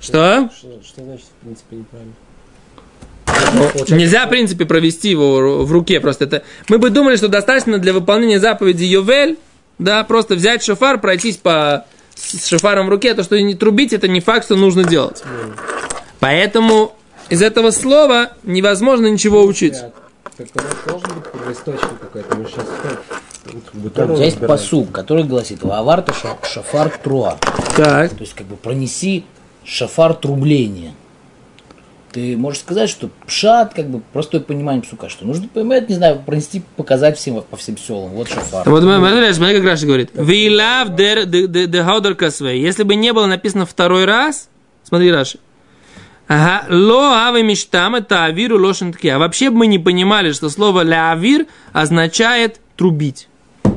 Что? 0.00 0.50
Что, 0.56 0.82
что 0.82 1.04
значит, 1.04 1.26
в 1.26 1.44
принципе, 1.44 1.76
неправильно? 1.76 2.14
Нельзя, 3.88 4.26
в 4.26 4.30
принципе, 4.30 4.64
провести 4.64 5.10
его 5.10 5.64
в 5.64 5.72
руке. 5.72 6.00
Просто 6.00 6.24
это. 6.24 6.42
Мы 6.68 6.78
бы 6.78 6.90
думали, 6.90 7.16
что 7.16 7.28
достаточно 7.28 7.78
для 7.78 7.92
выполнения 7.92 8.40
заповеди 8.40 8.84
Йовель, 8.84 9.38
да, 9.78 10.04
просто 10.04 10.34
взять 10.34 10.62
шофар, 10.62 11.00
пройтись 11.00 11.36
по 11.36 11.84
с 12.14 12.46
шофаром 12.46 12.86
в 12.86 12.90
руке, 12.90 13.14
то, 13.14 13.22
что 13.22 13.40
не 13.40 13.54
трубить, 13.54 13.92
это 13.92 14.06
не 14.08 14.20
факт, 14.20 14.44
что 14.44 14.56
нужно 14.56 14.84
делать. 14.84 15.22
Поэтому 16.18 16.94
из 17.28 17.42
этого 17.42 17.70
слова 17.70 18.32
невозможно 18.42 19.06
ничего 19.06 19.44
учить. 19.44 19.76
Так 20.36 20.48
у 20.54 20.58
нас 20.58 20.66
должен 20.86 21.08
быть 21.14 21.32
первоисточник 21.32 22.00
какой-то. 22.00 22.36
Мы 22.36 22.46
сейчас 22.46 22.66
У 23.74 23.88
тебя 23.90 24.24
есть 24.24 24.38
который 24.92 25.24
гласит 25.24 25.62
Ваварта 25.62 26.12
ша- 26.12 26.38
шафар 26.42 26.90
труа. 27.02 27.38
Так. 27.76 28.10
То 28.10 28.20
есть, 28.20 28.34
как 28.34 28.46
бы 28.46 28.56
пронеси 28.56 29.24
шафар 29.64 30.14
трубления. 30.14 30.94
Ты 32.12 32.36
можешь 32.36 32.60
сказать, 32.60 32.90
что 32.90 33.08
пшат, 33.26 33.72
как 33.74 33.88
бы 33.88 34.00
простое 34.12 34.40
понимание 34.40 34.82
псука, 34.82 35.08
что 35.08 35.24
нужно 35.24 35.46
понимать, 35.46 35.88
не 35.88 35.94
знаю, 35.94 36.20
пронести, 36.24 36.62
показать 36.76 37.16
всем 37.16 37.40
по 37.42 37.56
всем 37.56 37.78
селам. 37.78 38.10
Вот 38.10 38.28
шафар. 38.28 38.68
Вот 38.68 38.82
смотри, 38.82 39.32
смотри, 39.32 39.56
как 39.56 39.64
Раши 39.64 39.86
говорит. 39.86 40.10
We 40.14 40.48
the 40.48 41.86
Hauder 41.86 42.16
Kasvei. 42.16 42.56
Если 42.56 42.82
бы 42.82 42.96
не 42.96 43.12
было 43.12 43.26
написано 43.26 43.64
второй 43.64 44.06
раз, 44.06 44.48
смотри, 44.82 45.12
Раши. 45.12 45.38
Ага, 46.26 46.64
ло 46.68 47.26
авы 47.26 47.42
миштам 47.42 47.96
это 47.96 48.24
авиру 48.24 48.56
лошен 48.56 48.92
ткия. 48.92 49.18
Вообще 49.18 49.50
бы 49.50 49.58
мы 49.58 49.66
не 49.66 49.80
понимали, 49.80 50.30
что 50.30 50.48
слово 50.48 50.82
ля 50.82 51.10
авир 51.10 51.46
означает 51.72 52.60
трубить. 52.76 53.28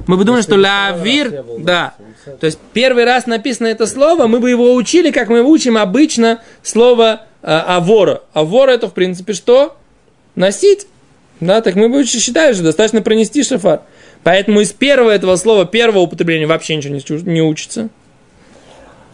Мы 0.05 0.17
бы 0.17 0.23
думали, 0.23 0.41
что 0.41 0.55
ля 0.55 0.89
авир, 0.89 1.43
да. 1.59 1.95
То 2.39 2.45
есть 2.45 2.59
первый 2.73 3.05
раз 3.05 3.25
написано 3.25 3.67
это 3.67 3.87
слово, 3.87 4.27
мы 4.27 4.39
бы 4.39 4.49
его 4.49 4.75
учили, 4.75 5.11
как 5.11 5.29
мы 5.29 5.41
учим 5.41 5.77
обычно 5.77 6.41
слово 6.61 7.25
авора. 7.43 8.21
Авора 8.33 8.71
это 8.71 8.87
в 8.87 8.93
принципе 8.93 9.33
что? 9.33 9.77
Носить. 10.35 10.87
Да, 11.39 11.61
так 11.61 11.75
мы 11.75 11.89
бы 11.89 12.05
считали, 12.05 12.53
что 12.53 12.63
достаточно 12.63 13.01
пронести 13.01 13.43
шафар. 13.43 13.81
Поэтому 14.23 14.61
из 14.61 14.71
первого 14.71 15.11
этого 15.11 15.35
слова, 15.35 15.65
первого 15.65 15.99
употребления 15.99 16.47
вообще 16.47 16.75
ничего 16.75 16.95
не, 16.95 17.33
не 17.33 17.41
учится. 17.41 17.89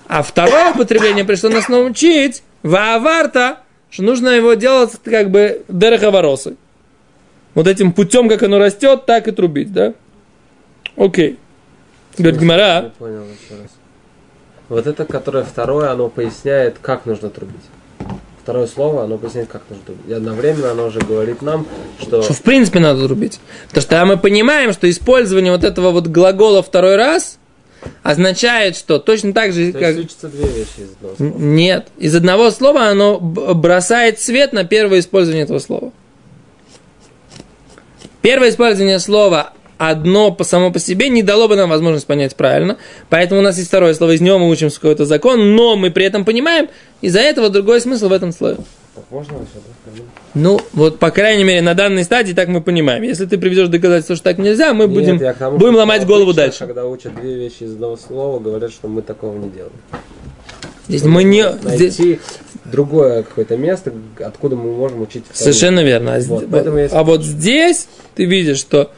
А 0.07 0.21
второе 0.21 0.71
употребление 0.71 1.25
пришло 1.25 1.49
нас 1.49 1.67
научить 1.69 2.43
вааварта, 2.61 3.59
что 3.89 4.03
нужно 4.03 4.29
его 4.29 4.53
делать 4.53 4.91
как 5.03 5.31
бы 5.31 5.63
дерехаворосы. 5.67 6.55
Вот 7.55 7.67
этим 7.67 7.93
путем, 7.93 8.29
как 8.29 8.43
оно 8.43 8.59
растет, 8.59 9.05
так 9.05 9.27
и 9.27 9.31
трубить, 9.31 9.73
да? 9.73 9.93
Окей. 10.95 11.39
Говорит 12.17 12.39
раз. 13.57 13.71
Вот 14.67 14.85
это, 14.85 15.05
которое 15.05 15.43
второе, 15.43 15.91
оно 15.91 16.09
поясняет, 16.09 16.77
как 16.79 17.05
нужно 17.05 17.29
трубить. 17.29 17.55
Второе 18.49 18.65
слово, 18.65 19.03
оно 19.03 19.19
поясняет, 19.19 19.47
как 19.47 19.61
нужно. 19.69 20.01
И 20.07 20.11
одновременно 20.11 20.71
оно 20.71 20.87
уже 20.87 20.99
говорит 21.01 21.43
нам, 21.43 21.67
что... 22.01 22.23
что 22.23 22.33
в 22.33 22.41
принципе 22.41 22.79
надо 22.79 23.05
трубить. 23.05 23.39
Потому 23.67 23.81
что 23.83 24.05
мы 24.05 24.17
понимаем, 24.17 24.73
что 24.73 24.89
использование 24.89 25.51
вот 25.51 25.63
этого 25.63 25.91
вот 25.91 26.07
глагола 26.07 26.63
второй 26.63 26.95
раз 26.95 27.37
означает, 28.01 28.75
что 28.75 28.97
точно 28.97 29.33
так 29.33 29.53
же, 29.53 29.71
То 29.71 29.77
как... 29.77 29.95
есть 29.97 30.27
две 30.31 30.47
вещи 30.47 30.79
из 30.79 30.93
одного 30.93 31.15
слова. 31.15 31.37
Нет. 31.37 31.87
Из 31.99 32.15
одного 32.15 32.49
слова 32.49 32.87
оно 32.87 33.19
бросает 33.19 34.19
свет 34.19 34.51
на 34.51 34.63
первое 34.63 35.01
использование 35.01 35.43
этого 35.43 35.59
слова. 35.59 35.91
Первое 38.23 38.49
использование 38.49 38.97
слова 38.97 39.53
одно 39.79 40.31
по 40.31 40.43
само 40.43 40.71
по 40.71 40.77
себе 40.77 41.09
не 41.09 41.23
дало 41.23 41.47
бы 41.47 41.55
нам 41.55 41.69
возможность 41.69 42.05
понять 42.05 42.35
правильно. 42.35 42.77
Поэтому 43.09 43.39
у 43.39 43.43
нас 43.43 43.57
есть 43.57 43.69
второе 43.69 43.93
слово, 43.95 44.11
из 44.11 44.21
него 44.21 44.37
мы 44.37 44.49
учим 44.49 44.69
какой-то 44.69 45.05
закон, 45.05 45.55
но 45.55 45.75
мы 45.75 45.89
при 45.89 46.05
этом 46.05 46.25
понимаем, 46.25 46.67
из-за 47.01 47.21
этого 47.21 47.49
другой 47.49 47.81
смысл 47.81 48.09
в 48.09 48.11
этом 48.11 48.31
слове. 48.33 48.57
Так 48.93 49.05
можно 49.09 49.33
вообще, 49.35 49.53
да, 49.55 49.91
скажи? 49.91 50.03
Ну, 50.33 50.59
вот, 50.73 50.99
по 50.99 51.11
крайней 51.11 51.45
мере, 51.45 51.61
на 51.61 51.73
данной 51.73 52.03
стадии 52.03 52.33
так 52.33 52.49
мы 52.49 52.61
понимаем. 52.61 53.03
Если 53.03 53.25
ты 53.25 53.37
приведешь 53.37 53.69
доказательство, 53.69 54.15
что 54.17 54.25
так 54.25 54.37
нельзя, 54.37 54.73
мы 54.73 54.89
будем, 54.89 55.17
Нет, 55.17 55.35
к 55.37 55.39
тому, 55.39 55.57
будем 55.57 55.75
ломать 55.75 56.01
обычно, 56.01 56.13
голову 56.13 56.33
дальше. 56.33 56.59
Когда 56.59 56.85
учат 56.85 57.15
две 57.15 57.35
вещи 57.35 57.63
из 57.63 57.71
одного 57.71 57.95
слова, 57.95 58.39
говорят, 58.39 58.71
что 58.71 58.89
мы 58.89 59.01
такого 59.01 59.37
не 59.37 59.49
делаем. 59.49 59.71
Здесь 60.89 61.03
мы 61.03 61.23
не... 61.23 61.43
Найти 61.63 61.89
здесь- 61.89 62.19
другое 62.65 63.23
какое-то 63.23 63.55
место, 63.55 63.93
откуда 64.19 64.57
мы 64.57 64.73
можем 64.75 65.01
учить 65.01 65.23
вторую. 65.23 65.53
Совершенно 65.53 65.83
верно. 65.83 66.15
А, 66.15 66.19
Вот, 66.19 66.47
поэтому 66.51 66.77
есть- 66.79 66.93
а 66.93 67.03
вот 67.03 67.23
здесь 67.23 67.87
ты 68.15 68.25
видишь, 68.25 68.57
что 68.57 68.91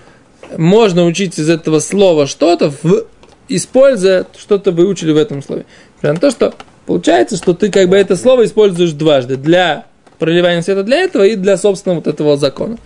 можно 0.58 1.06
учить 1.06 1.38
из 1.40 1.50
этого 1.50 1.80
слова 1.80 2.28
что-то, 2.28 2.72
в- 2.82 3.06
используя 3.48 4.26
что-то 4.38 4.72
выучили 4.72 5.12
в 5.12 5.18
этом 5.18 5.42
слове. 5.44 5.66
На 6.02 6.16
то, 6.16 6.32
что 6.32 6.54
получается, 6.86 7.38
что 7.38 7.54
ты 7.54 7.72
как 7.72 7.90
бы 7.90 7.98
это 7.98 8.16
слово 8.16 8.46
используешь 8.46 8.92
дважды. 8.92 9.38
Для 9.38 9.86
проливания 10.20 10.62
света 10.62 10.84
для 10.84 11.00
этого 11.00 11.24
и 11.24 11.36
для 11.36 11.58
собственного 11.58 12.00
вот 12.00 12.08
этого 12.08 12.38
закона. 12.38 12.78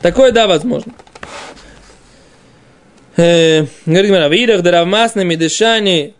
Такое, 0.00 0.32
да, 0.32 0.46
возможно. 0.46 0.92
Э, 3.16 3.66
Говорит 3.86 4.10
Гмара, 4.10 4.28
«Вирах 4.28 4.62
даравмасными 4.62 5.34
дышани 5.36 6.14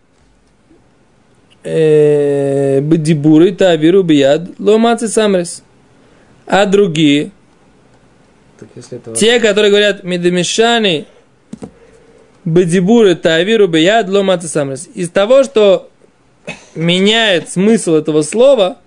э, 1.62 2.80
бдибуры 2.80 3.52
тавиру 3.52 4.02
бияд 4.02 4.48
ломацы 4.58 5.08
самрес». 5.08 5.62
А 6.46 6.66
другие, 6.66 7.30
Так 8.64 8.70
если 8.77 8.96
это 8.96 9.12
те, 9.12 9.40
которые 9.40 9.70
говорят 9.70 10.05
медемешани 10.05 11.07
бдибуры 12.46 13.14
тавиру 13.14 13.68
бияд 13.68 14.09
ломацы 14.09 14.48
самрес. 14.48 14.88
Из 14.94 15.11
того, 15.11 15.44
что 15.44 15.90
меняет 16.74 17.50
смысл 17.50 17.94
этого 17.94 18.22
слова, 18.22 18.79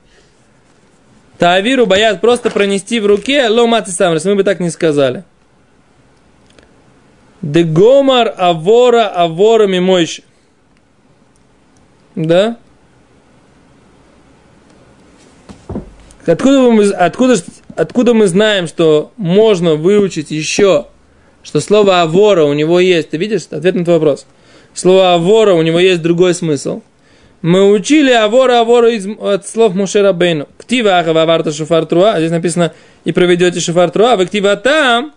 тавиру 1.38 1.86
боят 1.86 2.22
просто 2.22 2.50
пронести 2.50 3.00
в 3.00 3.06
руке 3.06 3.48
ломацы 3.50 3.92
самрес. 3.92 4.26
Мы 4.26 4.36
бы 4.36 4.44
так 4.44 4.60
не 4.60 4.72
сказали. 4.72 5.24
Дегомар 7.44 8.34
авора 8.36 9.08
авора 9.08 9.68
мимойши. 9.68 10.24
Да? 12.16 12.58
Откуда 16.26 16.72
мы, 16.72 16.90
откуда, 16.90 17.36
откуда 17.78 18.13
мы 18.13 18.28
знаем, 18.28 18.68
что 18.68 19.12
можно 19.18 19.76
выучить 19.76 20.32
еще, 20.32 20.88
что 21.44 21.62
слово 21.62 22.02
авора 22.02 22.44
у 22.44 22.54
него 22.54 22.80
есть? 22.80 23.12
Ты 23.12 23.18
видишь? 23.18 23.44
Ответ 23.52 23.76
на 23.76 23.86
твой 23.86 23.98
вопрос. 23.98 24.26
Слово 24.74 25.13
авора 25.13 25.54
у 25.54 25.62
него 25.62 25.80
есть 25.80 26.02
другой 26.02 26.34
смысл. 26.34 26.82
Мы 27.42 27.72
учили 27.72 28.12
авора 28.12 28.60
авора 28.60 28.92
из, 28.92 29.08
от 29.08 29.48
слов 29.48 29.74
Мушера 29.76 30.12
Бейну. 30.12 30.48
Ктива 30.58 31.00
ахава 31.00 31.22
аварта 31.22 31.52
шофар 31.52 31.86
труа. 31.86 32.13
А 32.13 32.20
Здесь 32.20 32.32
написано 32.32 32.74
и 33.06 33.12
проведете 33.12 33.60
шофар 33.60 33.92
труа. 33.92 34.16
Вы 34.16 34.26
ктива 34.26 34.56
там. 34.56 35.13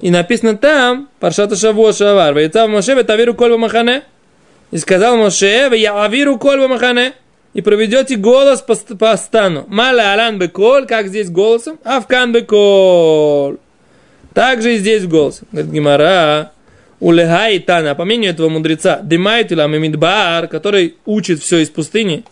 И 0.00 0.10
написано 0.10 0.56
там, 0.56 1.08
паршата 1.18 1.56
шаво 1.56 1.92
шавар. 1.92 2.34
Вейцав 2.34 2.68
Моше 2.68 2.94
ветавиру 2.94 3.34
коль 3.34 3.56
махане. 3.56 4.02
И 4.70 4.78
сказал 4.78 5.16
Моше, 5.16 5.70
я 5.74 6.04
авиру 6.04 6.38
коль 6.38 6.66
махане. 6.66 7.14
И 7.54 7.62
проведете 7.62 8.16
голос 8.16 8.60
по, 8.60 8.74
по 8.74 9.16
стану. 9.16 9.64
Маля 9.68 10.12
алан 10.12 10.38
беколь, 10.38 10.86
как 10.86 11.06
здесь 11.08 11.30
голосом? 11.30 11.78
Авкан 11.84 12.32
беколь. 12.32 13.58
Также 14.34 14.74
и 14.74 14.78
здесь 14.78 15.06
голосом. 15.06 15.46
Говорит 15.52 15.72
Гимара, 15.72 16.52
улегай 16.98 17.60
тана, 17.60 17.94
по 17.94 18.04
мнению 18.04 18.32
этого 18.32 18.48
мудреца, 18.48 18.98
димайтила 19.02 19.68
мимидбар, 19.68 20.48
который 20.48 20.96
учит 21.06 21.40
все 21.40 21.58
из 21.58 21.70
пустыни. 21.70 22.24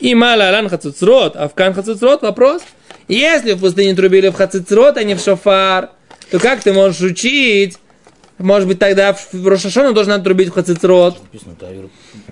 И 0.00 0.14
маля 0.16 0.48
алан 0.48 0.68
хацуцрот, 0.68 1.36
авкан 1.36 1.72
хацуцрот, 1.72 2.22
вопрос. 2.22 2.62
Если 3.06 3.52
в 3.52 3.60
пустыне 3.60 3.94
трубили 3.94 4.28
в 4.28 4.34
хацуцрот, 4.34 4.96
а 4.96 5.04
не 5.04 5.14
в 5.14 5.20
шофар, 5.20 5.90
то 6.32 6.40
как 6.40 6.60
ты 6.62 6.72
можешь 6.72 7.00
учить? 7.00 7.78
Может 8.38 8.68
быть, 8.68 8.78
тогда 8.78 9.14
в 9.32 9.48
Рошашону 9.48 9.94
должен 9.94 10.12
отрубить 10.12 10.48
в 10.48 10.52
хацуцрот. 10.52 11.18
Написано 11.22 11.54
Тавир, 11.58 11.88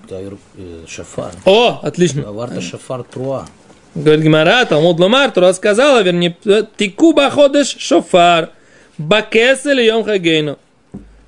Тавир 0.08 0.36
э, 0.56 0.84
Шафар. 0.86 1.32
О, 1.46 1.80
отлично. 1.82 2.28
Аварта 2.28 2.60
Шафар 2.60 3.04
Труа. 3.04 3.46
Говорит 3.94 4.24
Гимара, 4.24 4.64
Талмуд 4.64 4.98
Ломар, 4.98 5.30
Тура 5.30 5.52
сказала, 5.52 6.02
вернее, 6.02 6.36
тику 6.76 7.12
баходыш 7.12 7.76
шофар, 7.78 8.50
бакесель 8.98 9.82
йом 9.82 10.02
хагейну. 10.02 10.58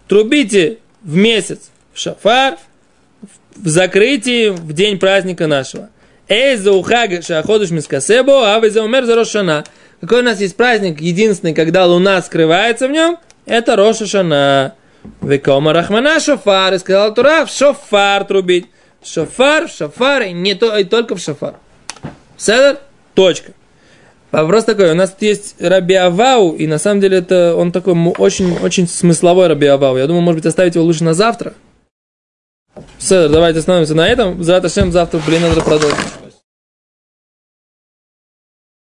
Трубите 0.09 0.79
в 1.03 1.15
месяц 1.15 1.71
в 1.93 1.99
шофар, 1.99 2.59
в 3.55 3.69
закрытии 3.69 4.49
в 4.49 4.73
день 4.73 4.99
праздника 4.99 5.47
нашего. 5.47 5.91
Эй, 6.29 6.57
за 6.57 6.73
ухаг 6.73 7.23
шаходыш 7.23 7.71
мискасебо, 7.71 8.53
а 8.53 8.59
вы 8.59 8.71
за 8.71 8.83
умер 8.83 9.05
за 9.05 9.15
Рошана. 9.15 9.65
Какой 10.01 10.21
у 10.21 10.25
нас 10.25 10.41
есть 10.41 10.57
праздник, 10.57 11.01
единственный, 11.01 11.55
когда 11.55 11.87
луна 11.87 12.21
скрывается 12.21 12.89
в 12.89 12.91
нем, 12.91 13.17
это 13.47 13.77
Рошашана. 13.77 14.75
Векома 15.23 15.73
Рахмана 15.73 16.19
шофар, 16.21 16.75
и 16.75 16.79
сказал 16.79 17.15
Тура, 17.15 17.47
в 17.47 17.51
шофар 17.51 18.25
трубить. 18.25 18.67
Шофар, 19.05 19.69
в 19.69 19.71
шофар, 19.71 20.23
и 20.23 20.33
не 20.33 20.55
то, 20.55 20.77
и 20.77 20.85
только 20.85 21.15
в 21.15 21.21
шофар. 21.21 21.55
Седер? 22.37 22.79
Точка. 23.15 23.53
Вопрос 24.33 24.65
такой, 24.65 24.91
у 24.91 24.95
нас 24.95 25.11
тут 25.11 25.23
есть 25.23 25.55
Раби 25.61 25.95
Авау, 25.95 26.57
и 26.57 26.67
на 26.67 26.79
самом 26.79 27.01
деле 27.01 27.19
это 27.19 27.55
он 27.55 27.71
такой 27.73 27.95
му- 27.95 28.15
очень, 28.19 28.59
очень 28.59 28.89
смысловой 28.89 29.47
Раби 29.47 29.67
Авау. 29.67 29.97
Я 29.97 30.07
думаю, 30.07 30.23
может 30.23 30.43
быть, 30.43 30.47
оставить 30.47 30.75
его 30.75 30.85
лучше 30.85 31.05
на 31.05 31.15
завтра. 31.15 31.55
Седер, 32.99 33.31
давайте 33.31 33.61
остановимся 33.61 33.95
на 33.95 34.09
этом. 34.09 34.43
Завтра, 34.43 34.69
завтра, 34.69 35.21
блин, 35.25 35.43
надо 35.43 35.61
продолжить. 35.61 35.97